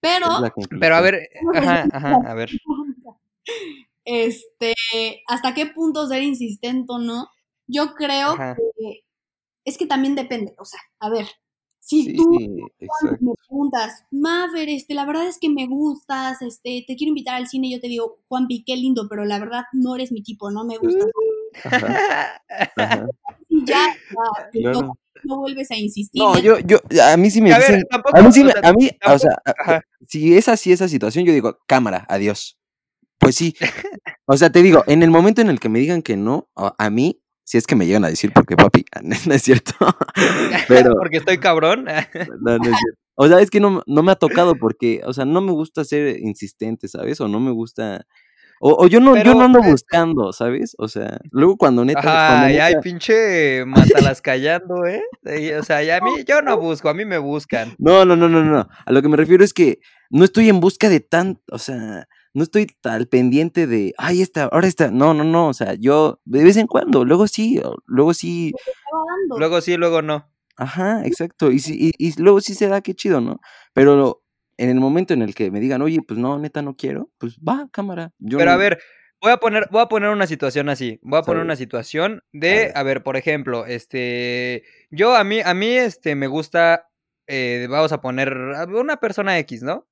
[0.00, 0.26] Pero,
[0.80, 2.50] Pero a ver, ajá, ajá, a ver.
[4.04, 4.74] este,
[5.26, 7.28] ¿hasta qué punto ser insistente o no?
[7.66, 8.56] Yo creo Ajá.
[8.56, 9.04] que
[9.64, 10.54] es que también depende.
[10.58, 11.26] O sea, a ver,
[11.80, 12.30] si Sí, tú
[13.20, 17.46] me preguntas, Mafer, este, la verdad es que me gustas, este, te quiero invitar al
[17.48, 20.50] cine, y yo te digo, Juanpi, qué lindo, pero la verdad no eres mi tipo,
[20.50, 21.06] no me gustas.
[21.64, 22.42] Ajá,
[22.76, 23.06] ajá.
[23.48, 23.86] Y ya,
[24.52, 24.92] ya, Claro.
[25.28, 26.22] No vuelves a insistir.
[26.22, 28.52] No, yo, yo, a mí sí me A ver, dicen, tampoco, a mí sí me,
[28.62, 29.82] a mí, o sea, ajá.
[30.08, 32.58] si es así esa situación, yo digo, cámara, adiós.
[33.18, 33.54] Pues sí.
[34.26, 36.74] O sea, te digo, en el momento en el que me digan que no, a,
[36.78, 39.72] a mí, si es que me llegan a decir, porque papi, no es cierto.
[40.68, 41.84] Pero, Porque estoy cabrón.
[42.40, 43.00] no, no es cierto.
[43.14, 45.84] O sea, es que no, no me ha tocado porque, o sea, no me gusta
[45.84, 47.20] ser insistente, ¿sabes?
[47.20, 48.06] O no me gusta.
[48.60, 50.74] O, o yo no, yo no ando eh, buscando, ¿sabes?
[50.78, 52.00] O sea, luego cuando neta.
[52.00, 55.02] cuando Ay, ay, neta- pinche mátalas callando, ¿eh?
[55.58, 57.74] O sea, ya a mí, yo no busco, a mí me buscan.
[57.78, 58.68] No, no, no, no, no.
[58.84, 62.08] A lo que me refiero es que no estoy en busca de tan, o sea,
[62.34, 64.90] no estoy al pendiente de, ay, esta, ahora esta.
[64.90, 65.48] No, no, no.
[65.48, 69.38] O sea, yo de vez en cuando, luego sí, luego sí, estaba dando.
[69.38, 70.28] Luego sí, luego no.
[70.56, 71.50] ajá, exacto.
[71.52, 73.40] Y, sí, y, y luego sí se da, qué chido, ¿no?
[73.72, 74.22] Pero
[74.58, 77.38] en el momento en el que me digan, oye, pues no, neta no quiero, pues
[77.38, 78.12] va, cámara.
[78.18, 78.78] Yo Pero a ver,
[79.22, 80.98] voy a poner, voy a poner una situación así.
[81.02, 81.44] Voy a poner Sabe.
[81.46, 82.72] una situación A de, ver.
[82.74, 86.88] a ver, por ejemplo, este, yo a mí, a mí, este, me gusta,
[87.26, 89.86] eh, vamos a poner una persona X, ¿no?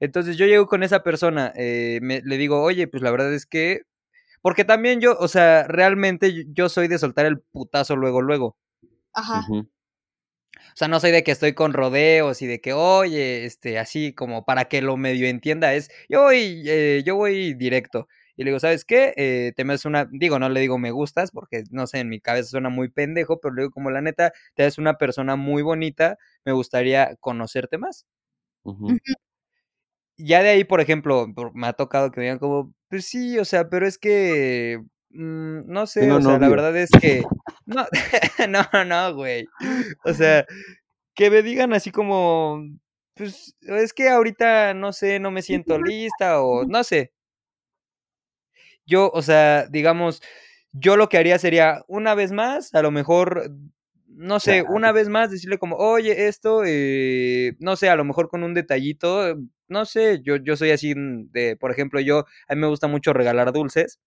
[0.00, 3.46] Entonces yo llego con esa persona, eh, me- le digo, oye, pues la verdad es
[3.46, 3.82] que,
[4.44, 8.56] Porque también yo, o sea, realmente yo- soy de soltar el putazo luego, luego.
[9.14, 9.46] Ajá.
[10.58, 14.12] O sea, no soy de que estoy con rodeos y de que, oye, este, así
[14.14, 18.08] como para que lo medio entienda, es, yo voy, eh, yo voy directo.
[18.36, 19.12] Y le digo, ¿sabes qué?
[19.16, 22.08] Eh, te me haces una, digo, no le digo me gustas, porque no sé, en
[22.08, 25.36] mi cabeza suena muy pendejo, pero le digo, como la neta, te ves una persona
[25.36, 28.06] muy bonita, me gustaría conocerte más.
[30.18, 33.44] Ya de ahí, por ejemplo, me ha tocado que me digan como, pues sí, o
[33.44, 34.80] sea, pero es que,
[35.12, 37.22] mm, no sé, Tengo o sea, la verdad es que,
[37.66, 37.86] no,
[38.48, 39.46] no, no, güey.
[40.04, 40.46] O sea,
[41.14, 42.62] que me digan así como,
[43.14, 47.12] pues es que ahorita, no sé, no me siento lista o no sé.
[48.84, 50.22] Yo, o sea, digamos,
[50.72, 53.52] yo lo que haría sería una vez más, a lo mejor,
[54.06, 58.28] no sé, una vez más decirle como, oye, esto, eh, no sé, a lo mejor
[58.28, 59.36] con un detallito,
[59.68, 63.12] no sé, yo, yo soy así de, por ejemplo, yo, a mí me gusta mucho
[63.12, 64.00] regalar dulces.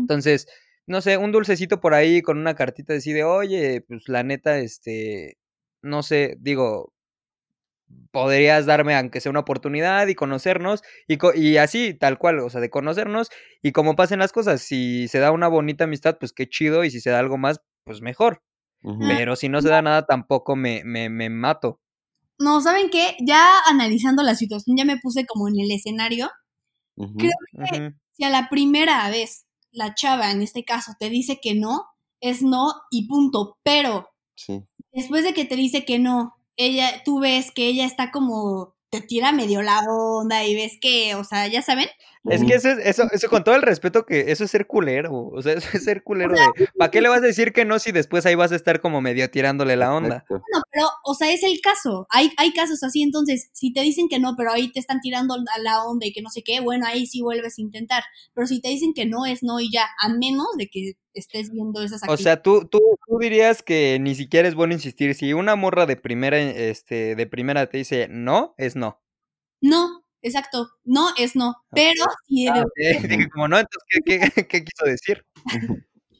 [0.00, 0.46] Entonces,
[0.86, 4.58] no sé, un dulcecito por ahí con una cartita así de, oye, pues la neta,
[4.58, 5.38] este,
[5.82, 6.92] no sé, digo,
[8.10, 12.50] podrías darme aunque sea una oportunidad y conocernos y, co- y así, tal cual, o
[12.50, 13.28] sea, de conocernos
[13.62, 16.90] y como pasen las cosas, si se da una bonita amistad, pues qué chido y
[16.90, 18.42] si se da algo más, pues mejor,
[19.08, 21.80] pero si no se da nada, tampoco me, me, me mato.
[22.38, 23.16] No, ¿saben qué?
[23.26, 26.30] Ya analizando la situación, ya me puse como en el escenario.
[27.18, 27.32] Creo
[27.64, 27.80] que
[28.12, 31.86] si a la primera vez la chava, en este caso, te dice que no,
[32.20, 33.58] es no y punto.
[33.64, 34.62] Pero Sí.
[34.92, 39.00] después de que te dice que no, ella, tú ves que ella está como, te
[39.02, 41.88] tira medio la onda y ves que, o sea, ya saben.
[42.30, 45.12] Es que eso, es- eso, eso con todo el respeto que eso es ser culero,
[45.12, 47.78] o sea, eso es ser culero de, ¿para qué le vas a decir que no
[47.78, 50.24] si después ahí vas a estar como medio tirándole la onda?
[50.30, 50.38] No,
[50.70, 52.06] pero, o sea, es el caso.
[52.10, 55.34] Hay, hay casos así, entonces, si te dicen que no, pero ahí te están tirando
[55.34, 58.04] a la onda y que no sé qué, bueno, ahí sí vuelves a intentar.
[58.34, 61.50] Pero si te dicen que no, es no y ya, a menos de que estés
[61.50, 62.22] viendo esas O actividades.
[62.22, 65.14] sea, tú, tú, tú dirías que ni siquiera es bueno insistir.
[65.14, 69.02] Si una morra de primera, este, de primera te dice no, es no.
[69.60, 70.70] No, exacto.
[70.84, 71.56] No es no.
[71.74, 72.64] Pero si de Ah,
[73.32, 75.24] como no, entonces, ¿qué, qué, qué quiso decir?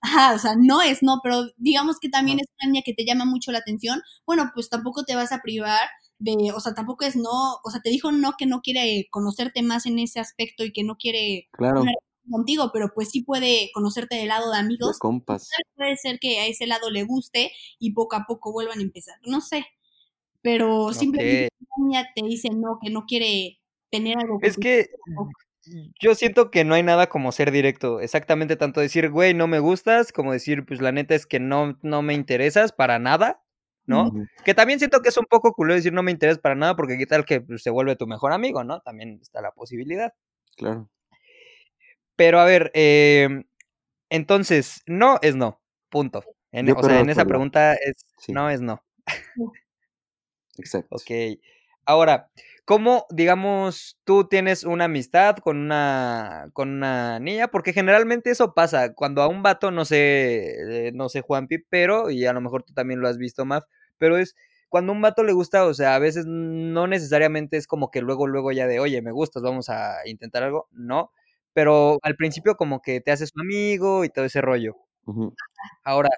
[0.01, 3.05] Ajá, o sea, no es no, pero digamos que también es una niña que te
[3.05, 5.89] llama mucho la atención, bueno, pues tampoco te vas a privar
[6.19, 7.31] de, o sea, tampoco es no,
[7.65, 10.83] o sea, te dijo no que no quiere conocerte más en ese aspecto y que
[10.85, 11.85] no quiere Claro.
[12.31, 14.99] contigo, pero pues sí puede conocerte del lado de De amigos.
[14.99, 15.49] compas.
[15.77, 19.17] Puede ser que a ese lado le guste y poco a poco vuelvan a empezar,
[19.27, 19.67] no sé,
[20.43, 21.67] pero simplemente Ok.
[21.79, 23.61] una niña te dice no, que no quiere
[23.93, 24.91] tener algo Es que
[26.01, 28.01] yo siento que no hay nada como ser directo.
[28.01, 31.79] Exactamente tanto decir, güey, no me gustas, como decir, pues la neta es que no,
[31.83, 33.43] no me interesas para nada,
[33.87, 34.11] ¿no?
[34.45, 36.99] Que también siento que es un poco culero decir no me interesas para nada, porque
[36.99, 38.81] qué tal que pues, se vuelve tu mejor amigo, ¿no?
[38.81, 40.13] También está la posibilidad.
[40.57, 40.89] Claro.
[42.17, 43.45] Pero a ver, em,
[44.11, 46.25] entonces, no es no, punto.
[46.53, 48.33] En, o sea, en esa pregunta es Sí.
[48.33, 48.83] no es no.
[50.59, 50.97] Exacto.
[50.97, 51.39] Ok.
[51.87, 52.31] Ahora,
[52.65, 57.49] ¿cómo, digamos, tú tienes una amistad con una, con una niña?
[57.49, 58.95] Porque generalmente eso pasa.
[58.95, 62.63] Cuando a un vato, no sé, eh, no sé, Juanpi, pero, y a lo mejor
[62.65, 63.65] tú también lo has visto más,
[63.99, 64.35] pero es
[64.69, 68.01] cuando a un vato le gusta, o sea, a veces no necesariamente es como que
[68.01, 70.69] luego, luego ya de, oye, me gustas, vamos a intentar algo.
[70.73, 71.13] No.
[71.55, 74.77] Pero al principio como que te haces un amigo y todo ese rollo.
[75.85, 76.11] Ahora,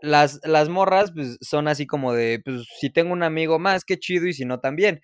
[0.00, 3.98] las, las morras, pues, son así como de, pues, si tengo un amigo más, qué
[3.98, 5.00] chido, y si no, también,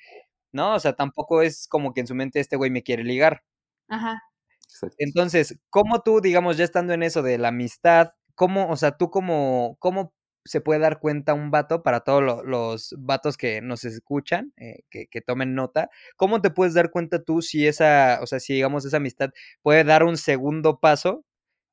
[0.52, 0.74] ¿no?
[0.74, 3.42] O sea, tampoco es como que en su mente este güey me quiere ligar.
[3.88, 4.22] Ajá.
[4.68, 4.96] Exacto.
[4.98, 9.10] Entonces, ¿cómo tú, digamos, ya estando en eso de la amistad, cómo, o sea, tú
[9.10, 13.84] cómo, cómo se puede dar cuenta un vato para todos lo- los vatos que nos
[13.84, 18.26] escuchan, eh, que, que tomen nota, ¿cómo te puedes dar cuenta tú si esa, o
[18.26, 19.30] sea, si digamos esa amistad
[19.62, 21.24] puede dar un segundo paso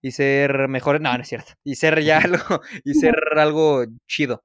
[0.02, 2.38] y ser mejor, no, no es cierto, y ser ya algo,
[2.86, 4.42] y ser algo chido?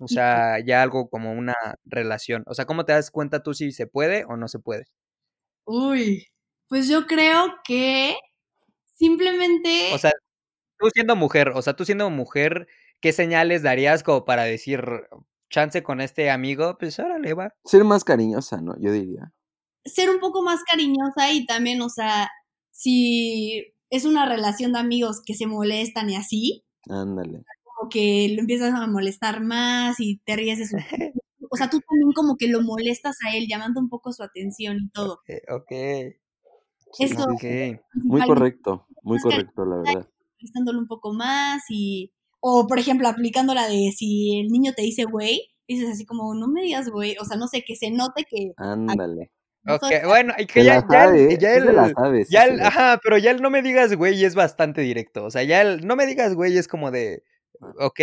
[0.00, 2.44] O sea, ya algo como una relación.
[2.46, 4.86] O sea, ¿cómo te das cuenta tú si se puede o no se puede?
[5.64, 6.26] Uy,
[6.68, 8.16] pues yo creo que
[8.94, 9.92] simplemente...
[9.92, 10.12] O sea,
[10.78, 12.68] tú siendo mujer, o sea, tú siendo mujer,
[13.00, 14.82] ¿qué señales darías como para decir
[15.50, 16.76] chance con este amigo?
[16.78, 17.54] Pues órale, va.
[17.64, 18.74] Ser más cariñosa, ¿no?
[18.80, 19.32] Yo diría.
[19.84, 22.30] ser un poco más cariñosa y también, o sea,
[22.70, 27.44] si es una relación de amigos que se molestan y así, Ándale.
[27.78, 30.76] Como que lo empiezas a molestar más y te ríes de su...
[31.50, 34.76] O sea, tú también como que lo molestas a él, llamando un poco su atención
[34.82, 35.20] y todo.
[35.48, 35.70] Ok,
[36.92, 37.40] Sí, Eso- sí, ok.
[37.40, 37.76] sí.
[38.04, 38.86] Muy correcto.
[39.02, 40.08] Muy correcto, la verdad.
[40.40, 42.12] molestándolo un poco más y...
[42.40, 46.34] O, por ejemplo, aplicando la de si el niño te dice güey, dices así como,
[46.34, 49.30] no me digas güey, o sea, no sé, que se note que Ándale.
[49.64, 53.18] no Ok, soy- bueno, que ya, la ya ya la sabe, sí la- ajá, pero
[53.18, 55.24] ya el no me digas güey es bastante directo.
[55.24, 57.24] O sea, ya el no me digas güey es como de,
[57.78, 58.00] ok,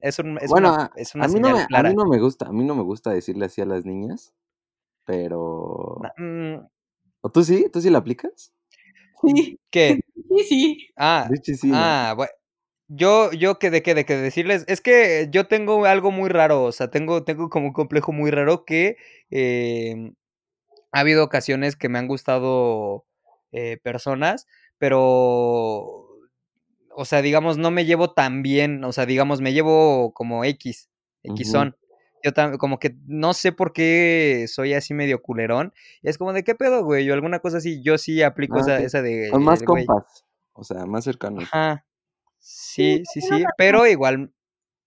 [0.00, 2.18] es, un, es Bueno, una, es una a mí no me, a mí no me
[2.18, 4.34] gusta, a mí no me gusta decirle así a las niñas,
[5.04, 6.00] pero...
[6.16, 6.56] Mm,
[7.20, 7.66] ¿O tú sí?
[7.72, 8.52] ¿Tú sí la aplicas?
[9.22, 10.00] Sí, ¿Qué?
[10.28, 10.90] sí, sí.
[10.96, 11.28] Ah,
[11.72, 12.32] ah, bueno.
[12.88, 16.64] Yo, yo que de que de que decirles, es que yo tengo algo muy raro,
[16.64, 18.98] o sea, tengo, tengo como un complejo muy raro que
[19.30, 20.12] eh,
[20.92, 23.06] ha habido ocasiones que me han gustado
[23.52, 24.46] eh, personas,
[24.76, 26.03] pero,
[26.96, 30.88] o sea, digamos, no me llevo tan bien, o sea, digamos, me llevo como X,
[31.22, 31.76] X son.
[32.22, 35.74] Yo tam- como que no sé por qué soy así medio culerón.
[36.02, 37.04] y Es como de qué pedo, güey.
[37.04, 40.24] Yo alguna cosa así, yo sí aplico Ah, esa, esa de Son más compas,
[40.54, 41.44] o sea, más cercanos.
[41.52, 41.84] Ajá.
[42.38, 43.44] Sí, sí, sí.
[43.58, 44.32] Pero igual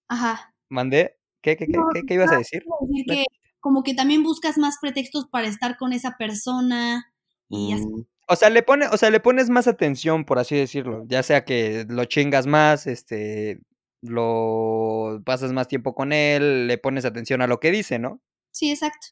[0.07, 0.53] Ajá.
[0.69, 1.17] mandé.
[1.41, 2.63] ¿Qué, qué, qué, No, qué, qué ibas a decir?
[2.63, 3.25] Quiero decir que
[3.59, 7.13] como que también buscas más pretextos para estar con esa persona
[7.49, 8.07] y así.
[8.29, 11.03] O sea, le pone, o sea, le pones más atención, por así decirlo.
[11.07, 13.59] Ya sea que lo chingas más, este,
[14.01, 18.21] lo pasas más tiempo con él, le pones atención a lo que dice, ¿no?
[18.51, 19.07] Sí, exacto.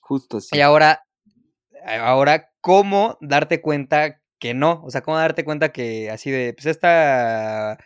[0.00, 0.56] justo así.
[0.56, 1.04] Y ahora,
[1.84, 4.82] ahora, ¿cómo darte cuenta que no?
[4.84, 7.78] O sea, ¿cómo darte cuenta que así de, pues esta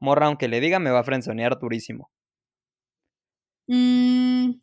[0.00, 2.10] morra, aunque le diga, me va a frenzonear durísimo?
[3.68, 4.54] Mm,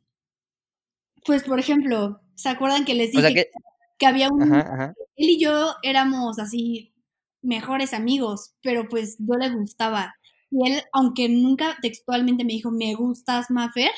[1.25, 3.49] pues, por ejemplo, ¿se acuerdan que les O dije sea que,
[3.97, 4.41] que había un...
[4.53, 4.93] ajá, ajá.
[5.15, 6.93] Él y yo éramos así
[7.41, 10.15] mejores amigos, pero pues yo le gustaba.
[10.51, 13.91] Y él, aunque nunca textualmente me dijo, me gustas, Mafer,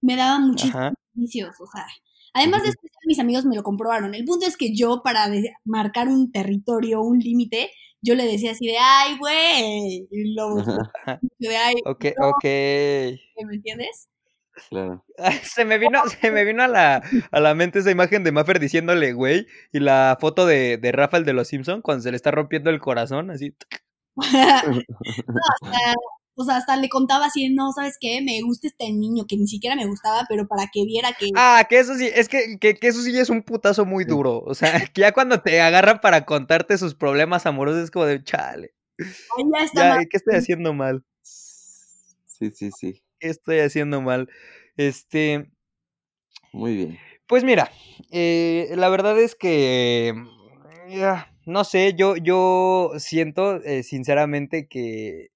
[0.00, 1.86] me daba muchísimos indicios, o sea.
[2.34, 4.14] Además de eso, mis amigos me lo comprobaron.
[4.14, 5.30] El punto es que yo, para
[5.64, 7.70] marcar un territorio, un límite,
[8.02, 10.56] yo le decía así de, ay, güey, y lo
[11.38, 12.44] de, ay, Ok, no, ok.
[12.44, 14.08] ¿me entiendes?
[14.68, 15.04] Claro.
[15.42, 18.60] Se me vino, se me vino a la, a la mente esa imagen de Maffer
[18.60, 22.30] diciéndole, güey, y la foto de, de Rafael de los Simpson cuando se le está
[22.30, 23.54] rompiendo el corazón, así.
[25.26, 25.94] No, hasta,
[26.38, 28.20] o sea, hasta le contaba así, no, ¿sabes qué?
[28.22, 31.28] Me gusta este niño que ni siquiera me gustaba, pero para que viera que...
[31.34, 34.40] Ah, que eso sí, es que, que, que eso sí es un putazo muy duro.
[34.40, 38.22] O sea, que ya cuando te agarran para contarte sus problemas amorosos es como de,
[38.22, 40.06] chale, "Ay, ya está ya, mal".
[40.10, 41.02] ¿qué estoy haciendo mal?
[41.22, 43.02] Sí, sí, sí.
[43.18, 44.28] ¿Qué estoy haciendo mal?
[44.76, 45.46] Este,
[46.52, 46.98] Muy bien.
[47.26, 47.70] Pues mira,
[48.12, 50.14] eh, la verdad es que,
[50.88, 55.30] ya, no sé, yo, yo siento eh, sinceramente que,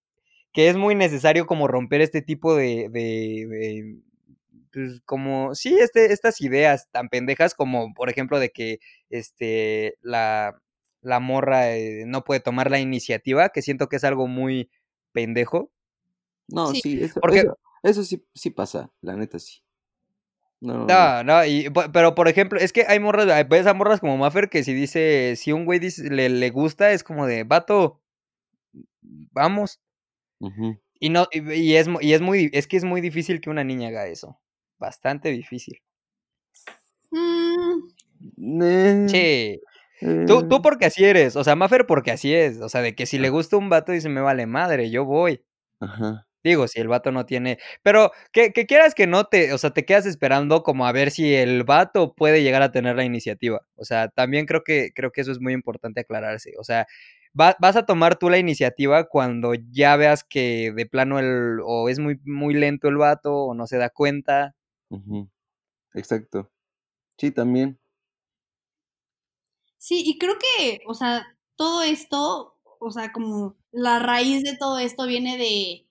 [0.52, 3.96] que es muy necesario como romper este tipo de, de, de,
[4.72, 8.78] pues como, sí, este, estas ideas tan pendejas como, por ejemplo, de que
[9.08, 10.60] este, la,
[11.00, 14.70] la morra eh, no puede tomar la iniciativa, que siento que es algo muy
[15.10, 15.72] pendejo.
[16.46, 16.80] No, Sí.
[16.82, 19.62] sí, eso, Porque- eso, eso sí, sí pasa, la neta sí.
[20.60, 21.44] No, no, no.
[21.46, 24.62] Y, pero por ejemplo, es que hay morras, hay- ves a morras como Maffer que
[24.62, 28.02] si dice, si un güey dice, le, le gusta, es como de, vato,
[29.32, 29.80] vamos.
[30.98, 33.64] Y no, y, y es, y es muy, es que es muy difícil que una
[33.64, 34.38] niña haga eso.
[34.78, 35.80] Bastante difícil.
[37.10, 39.60] Mm, Che,
[40.26, 42.94] tú, tú eh, porque así eres, o sea, Maffer porque así es, o sea, de
[42.94, 45.42] que si le gusta un vato dice, me vale madre, yo voy.
[45.80, 46.26] Ajá.
[46.42, 47.58] Digo, si el vato no tiene.
[47.82, 49.52] Pero que, que quieras que no te.
[49.52, 52.96] O sea, te quedas esperando como a ver si el vato puede llegar a tener
[52.96, 53.60] la iniciativa.
[53.76, 56.52] O sea, también creo que, creo que eso es muy importante aclararse.
[56.58, 56.86] O sea,
[57.38, 61.58] va- vas a tomar tú la iniciativa cuando ya veas que de plano el.
[61.64, 64.54] o es muy, muy lento el vato, o no se da cuenta.
[65.94, 66.50] Exacto.
[67.18, 67.78] Sí, también.
[69.78, 71.26] sí, y creo que, o sea,
[71.56, 75.86] todo esto, o sea, como la raíz de todo esto viene de,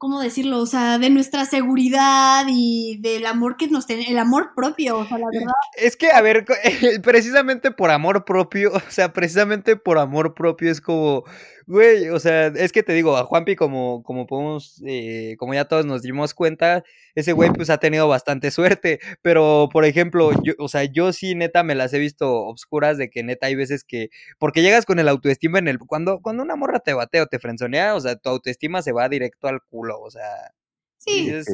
[0.00, 0.60] ¿cómo decirlo?
[0.60, 5.06] O sea, de nuestra seguridad y del amor que nos tenemos, el amor propio, o
[5.06, 5.52] sea, la verdad.
[5.76, 6.46] Es que, a ver,
[7.04, 11.24] precisamente por amor propio, o sea, precisamente por amor propio es como,
[11.70, 15.64] güey, o sea, es que te digo, a Juanpi como, como podemos, eh, como ya
[15.66, 20.54] todos nos dimos cuenta, ese güey pues ha tenido bastante suerte, pero por ejemplo, yo,
[20.58, 23.84] o sea, yo sí neta me las he visto obscuras de que neta hay veces
[23.84, 27.26] que, porque llegas con el autoestima en el, cuando, cuando una morra te batea o
[27.26, 30.52] te frenzonea, o sea, tu autoestima se va directo al culo, o sea,
[30.98, 31.46] Sí, dices.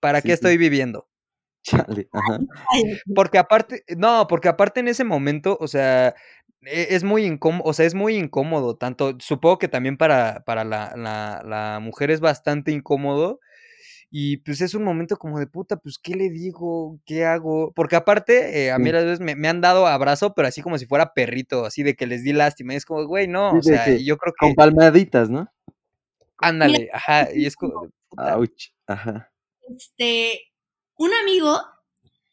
[0.00, 0.34] ¿para Sí, qué sí.
[0.34, 1.08] estoy viviendo?
[1.64, 2.08] Chale.
[2.12, 2.38] Ajá.
[3.14, 6.14] Porque aparte, no, porque aparte en ese momento, o sea,
[6.62, 10.94] es muy incómodo, o sea, es muy incómodo, tanto, supongo que también para, para la,
[10.96, 13.40] la, la mujer es bastante incómodo,
[14.10, 17.00] y pues es un momento como de puta, pues, ¿qué le digo?
[17.06, 17.72] ¿Qué hago?
[17.74, 18.92] Porque aparte, eh, a mí Sí.
[18.92, 21.96] las veces me, me han dado abrazo, pero así como si fuera perrito, así de
[21.96, 24.54] que les di lástima, y es como, güey, no, o Sí, sea, yo creo Con
[24.54, 25.50] que, palmaditas, ¿no?
[26.40, 28.70] ándale, ajá, y es como, Ouch.
[28.86, 29.30] Ajá.
[29.76, 30.40] este,
[30.96, 31.58] un amigo,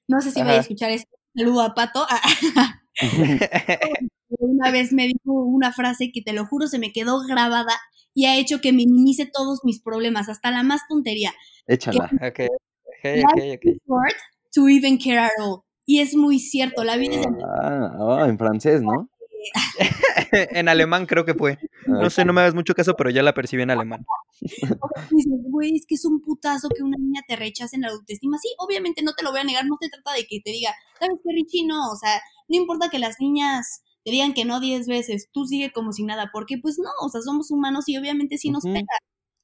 [0.08, 0.62] no sé si vaya a Ajá.
[0.62, 2.06] escuchar esto, Saludo a Pato.
[4.40, 7.74] una vez me dijo una frase que te lo juro se me quedó grabada
[8.14, 11.34] y ha hecho que minimice todos mis problemas, hasta la más tontería.
[11.68, 12.06] Échala.
[12.16, 12.50] Ok, ok,
[12.94, 13.66] ok, Life ok.
[13.66, 14.16] is short
[14.54, 15.64] to even care at all.
[15.86, 19.10] Y es muy cierto, la vida es Ah, ah, en francés, ¿no?
[20.32, 21.58] en alemán creo que fue.
[21.88, 24.06] No sé, no me hagas mucho caso, pero ya la percibí en alemán.
[25.50, 28.38] güey, es que es un putazo que una niña te rechace en la autoestima.
[28.38, 30.74] Sí, obviamente no te lo voy a negar, no se trata de que te diga,
[31.00, 31.66] ¿sabes qué, Richie?
[31.66, 35.46] No, o sea, no importa que las niñas te digan que no 10 veces, tú
[35.46, 38.66] sigue como si nada, porque pues no, o sea, somos humanos y obviamente sí nos
[38.66, 38.98] Ujú, pega.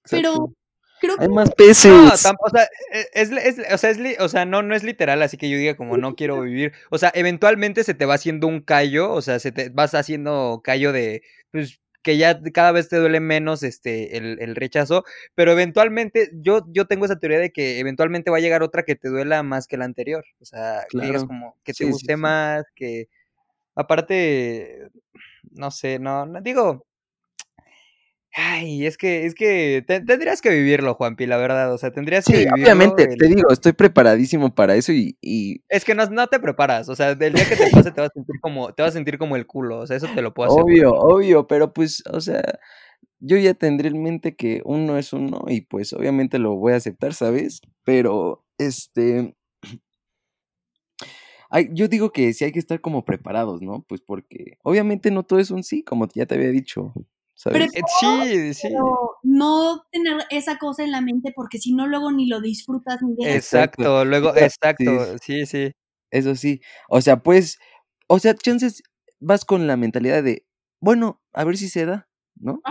[0.10, 0.54] Pero
[1.02, 2.24] Creo que Hay más No, peces.
[2.24, 4.84] tampoco, o sea, e- es, es- o sea, es li- o sea, no, no es
[4.84, 6.74] literal, así que yo diga como no quiero vivir.
[6.91, 10.62] O sea, eventualmente se te va haciendo un callo, o sea, se te vas haciendo
[10.64, 15.04] callo de, pues, que ya cada vez te duele menos este el, el rechazo,
[15.36, 18.95] pero eventualmente yo, yo tengo esa teoría de que eventualmente va a llegar otra que
[18.95, 20.26] te duela más que la anterior.
[20.39, 21.28] O sea, que digas Claro.
[21.28, 22.20] como que te Sí, sí, guste sí.
[22.20, 23.08] más, que
[23.76, 24.89] aparte,
[25.52, 26.86] no sé, no, no digo,
[28.34, 32.25] ay, es que, es que te- tendrías que vivirlo, Juanpi, la verdad, o sea, tendrías
[32.25, 32.55] que vivirlo.
[32.55, 36.39] obviamente, el- te digo, estoy preparadísimo para eso y, y Es que no, no te
[36.39, 38.91] preparas, o sea, del día que te pase te vas a sentir como, te vas
[38.91, 40.88] a sentir como el culo, o sea, eso te lo puedo asegurar.
[40.88, 42.41] obvio, obvio, pero pues, o sea,
[43.19, 46.77] yo ya tendré en mente que uno es uno y pues obviamente lo voy a
[46.77, 47.61] aceptar, ¿sabes?
[47.84, 49.36] Pero, este,
[51.49, 53.84] hay- yo digo que sí hay que estar como preparados, ¿no?
[53.88, 56.93] Pues porque obviamente no todo es un sí, como ya te había dicho,
[57.42, 57.74] ¿sabes?
[57.76, 58.68] Eh, Sí, sí.
[58.70, 63.02] pero no tener esa cosa en la mente porque si no luego ni lo disfrutas
[63.02, 63.36] ni dejas.
[63.36, 63.82] Exacto.
[63.84, 64.39] Exacto, luego, Sí.
[64.44, 65.72] exacto, sí, sí.
[66.12, 67.58] Eso sí, o sea, pues,
[68.08, 68.84] o sea, chances
[69.20, 70.46] vas con la mentalidad de,
[70.82, 72.62] bueno, a ver si se da, ¿no?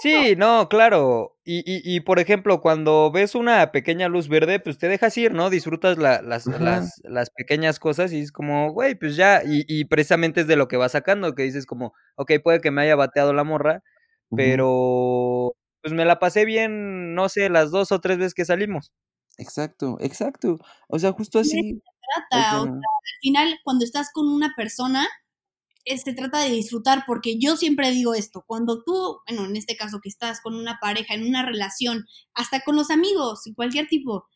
[0.00, 1.36] Sí, no, claro.
[1.44, 5.32] Y, y, y por ejemplo, cuando ves una pequeña luz verde, pues te dejas ir,
[5.34, 5.50] ¿no?
[5.50, 9.42] Disfrutas la- las, las, las pequeñas cosas y es como, güey, pues ya.
[9.44, 12.70] Y, y precisamente es de lo que vas sacando, que dices como, ok, puede que
[12.70, 13.82] me haya bateado la morra.
[14.36, 18.92] Pero pues me la pasé bien, no sé, las dos o tres veces que salimos.
[19.38, 20.58] Exacto, exacto.
[20.88, 21.80] O sea, justo así.
[21.80, 25.08] o trata, sea, o sea, al final cuando estás con una persona
[25.84, 29.76] eh, se trata de disfrutar porque yo siempre digo esto, cuando tú, bueno, en este
[29.76, 34.26] caso que estás con una pareja, en una relación, hasta con los amigos, cualquier tipo,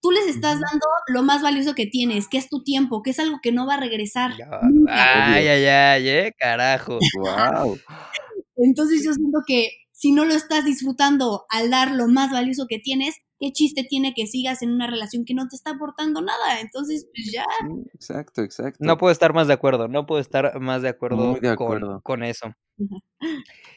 [0.00, 3.18] tú les estás dando lo más valioso que tienes, que es tu tiempo, que es
[3.18, 4.48] algo que no va a regresar Ya.
[4.88, 6.98] Ay, ay, ay, eh, carajo.
[7.18, 7.78] wow.
[8.56, 12.78] Entonces yo siento que si no lo estás disfrutando al dar lo más valioso que
[12.78, 16.60] tienes, ¿qué chiste tiene que sigas en una relación que no te está aportando nada?
[16.60, 17.44] Entonces, pues ya.
[17.60, 18.78] Sí, exacto, exacto.
[18.84, 22.00] No puedo estar más de acuerdo, no puedo estar más de acuerdo, de con- acuerdo.
[22.02, 22.52] con eso.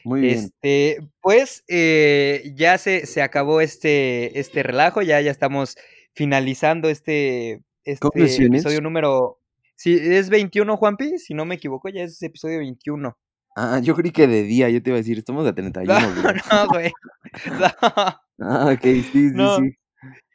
[0.04, 0.34] Muy bien.
[0.38, 5.76] Este, pues eh, ya se, se acabó este, este relajo, ya, ya estamos
[6.14, 9.40] finalizando este, este episodio número.
[9.76, 13.16] Sí, es 21, Juanpi, si no me equivoco, ya es episodio 21.
[13.60, 16.14] Ah, yo creí que de día, yo te iba a decir, estamos a 31, No,
[16.14, 16.34] güey.
[16.52, 16.92] no, güey.
[17.58, 17.66] No,
[18.40, 19.70] Ah, ok, sí, sí, No, sí.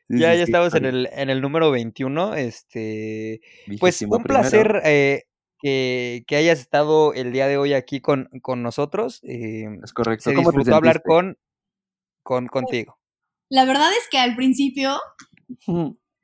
[0.09, 2.35] Sí, ya, sí, ya sí, estamos en el, en el número 21.
[2.35, 3.39] Este,
[3.79, 4.27] pues un primero.
[4.27, 5.23] placer eh,
[5.61, 9.21] que, que hayas estado el día de hoy aquí con, con nosotros.
[9.23, 10.25] eh, Es correcto.
[10.29, 11.07] se ¿Cómo te disfrutó hablar sentiste?
[11.09, 11.37] con,
[12.23, 12.99] con contigo.
[13.49, 14.99] La verdad es que al principio,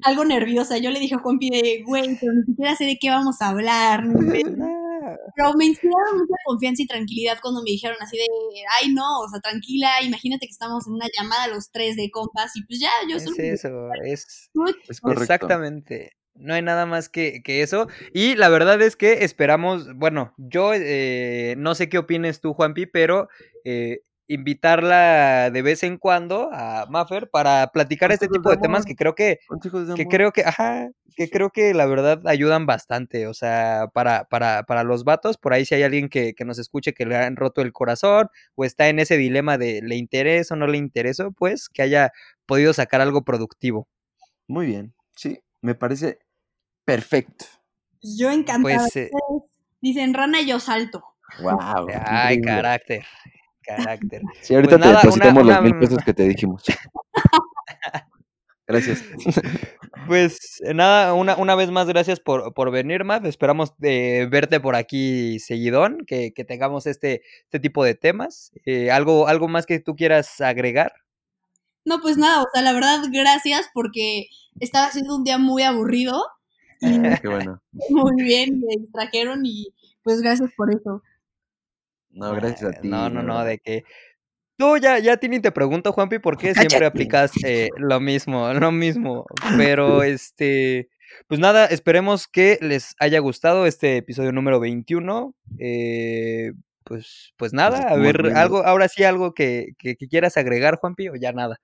[0.04, 3.10] algo nerviosa, yo le dije a Juanpi de, güey, pero ni siquiera sé de qué
[3.10, 4.04] vamos a hablar.
[4.04, 4.10] Ah,
[5.36, 8.26] Pero me inspiraron mucha confianza y tranquilidad cuando me dijeron así de,
[8.80, 12.56] ay, no, o sea, tranquila, imagínate que estamos en una llamada los tres de compas
[12.56, 14.50] y pues ya, yo Es eso, es
[14.88, 15.24] Es correcto.
[15.24, 16.14] exactamente.
[16.36, 17.88] No hay nada más que, que eso.
[18.14, 22.86] Y la verdad es que esperamos, bueno, yo eh, no sé qué opines tú, Juanpi,
[22.86, 23.28] pero
[23.66, 28.86] eh, invitarla de vez en cuando a Maffer para platicar este tipo de de temas
[28.86, 29.40] que creo que,
[29.96, 33.26] que creo que, ajá, que creo que la verdad ayudan bastante.
[33.26, 36.60] O sea, para, para, para los vatos, por ahí si hay alguien que, que nos
[36.60, 40.54] escuche que le han roto el corazón o está en ese dilema de le interesa
[40.54, 42.12] o no le interesa, pues que haya
[42.46, 43.88] podido sacar algo productivo.
[44.48, 44.94] Muy bien.
[45.16, 46.20] Sí, me parece
[46.86, 47.46] perfecto.
[48.00, 48.78] Pues yo encantada.
[48.78, 49.10] Pues, eh,
[49.82, 51.04] Dicen, rana, yo salto.
[51.42, 51.88] Wow.
[52.06, 53.04] ay, carácter,
[53.76, 54.22] carácter.
[54.42, 56.64] Sí, ahorita Pues te nada, depositamos una- los mil pesos que te dijimos.
[58.68, 59.04] Gracias.
[60.06, 63.26] Pues eh, nada, una, una vez más, gracias por, por venir, Matt.
[63.26, 68.52] Esperamos eh, verte por aquí seguidón, que, que tengamos este, este tipo de temas.
[68.66, 70.94] Eh, ¿algo, ¿Algo más que tú quieras agregar?
[71.84, 74.28] No, pues nada, o sea, la verdad, gracias porque
[74.60, 76.24] estaba siendo un día muy aburrido.
[76.82, 77.62] Y Qué bueno.
[77.90, 81.02] muy bien, me distrajeron y pues gracias por eso.
[82.10, 82.88] No, gracias a Eh, ti.
[82.88, 83.84] No, no, no, de que...
[84.58, 88.74] Tú ya, ya Tini te pregunto, Juanpi, ¿por qué siempre aplicas eh, lo mismo, lo
[88.74, 89.26] mismo?
[89.56, 90.90] Pero, este,
[91.28, 95.34] pues nada, esperemos que les haya gustado este episodio número 21.
[95.60, 96.52] Eh,
[96.84, 101.16] pues, pues nada, a ver, algo, ahora sí algo que, que, quieras agregar, Juanpi, o
[101.16, 101.62] ya nada.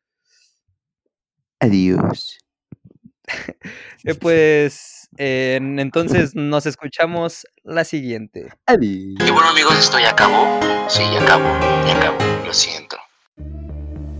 [1.60, 2.38] Adiós.
[4.08, 8.50] Eh, pues entonces nos escuchamos la siguiente.
[8.68, 9.16] Adiós.
[9.28, 10.60] Y bueno amigos, esto ya acabó.
[10.88, 11.48] Sí, ya acabó,
[11.88, 12.18] ya acabó.
[12.46, 12.98] Lo siento.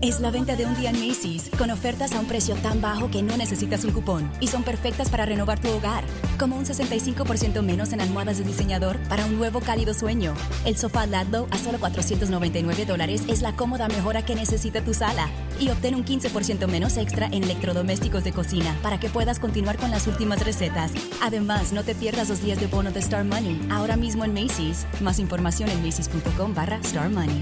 [0.02, 3.10] Es la venta de un día en Macy's, con ofertas a un precio tan bajo
[3.10, 6.04] que no necesitas un cupón y son perfectas para renovar tu hogar,
[6.38, 10.34] como un 65% menos en almohadas de diseñador para un nuevo cálido sueño.
[10.66, 15.30] El sofá Ladlow a solo 499 dólares es la cómoda mejora que necesita tu sala
[15.58, 19.90] y obtén un 15% menos extra en electrodomésticos de cocina para que puedas continuar con
[19.90, 20.92] las últimas recetas.
[21.22, 24.86] Además, no te pierdas los días de bono de Star Money, ahora mismo en Macy's.
[25.00, 27.40] Más información en macy's.com barra Star Money.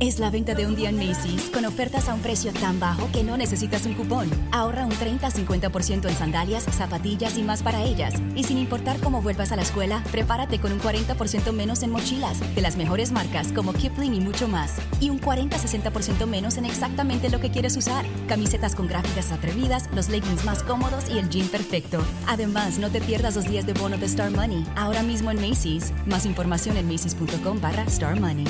[0.00, 3.10] Es la venta de un día en Macy's con ofertas a un precio tan bajo
[3.10, 4.30] que no necesitas un cupón.
[4.52, 8.14] Ahorra un 30-50% en sandalias, zapatillas y más para ellas.
[8.36, 12.38] Y sin importar cómo vuelvas a la escuela, prepárate con un 40% menos en mochilas
[12.54, 14.76] de las mejores marcas como Kipling y mucho más.
[15.00, 18.06] Y un 40-60% menos en exactamente lo que quieres usar.
[18.28, 22.04] Camisetas con gráficas atrevidas, los leggings más cómodos y el jean perfecto.
[22.28, 24.64] Además, no te pierdas los días de bono de Star Money.
[24.76, 25.92] Ahora mismo en Macy's.
[26.06, 28.44] Más información en macy's.com barra Star Money.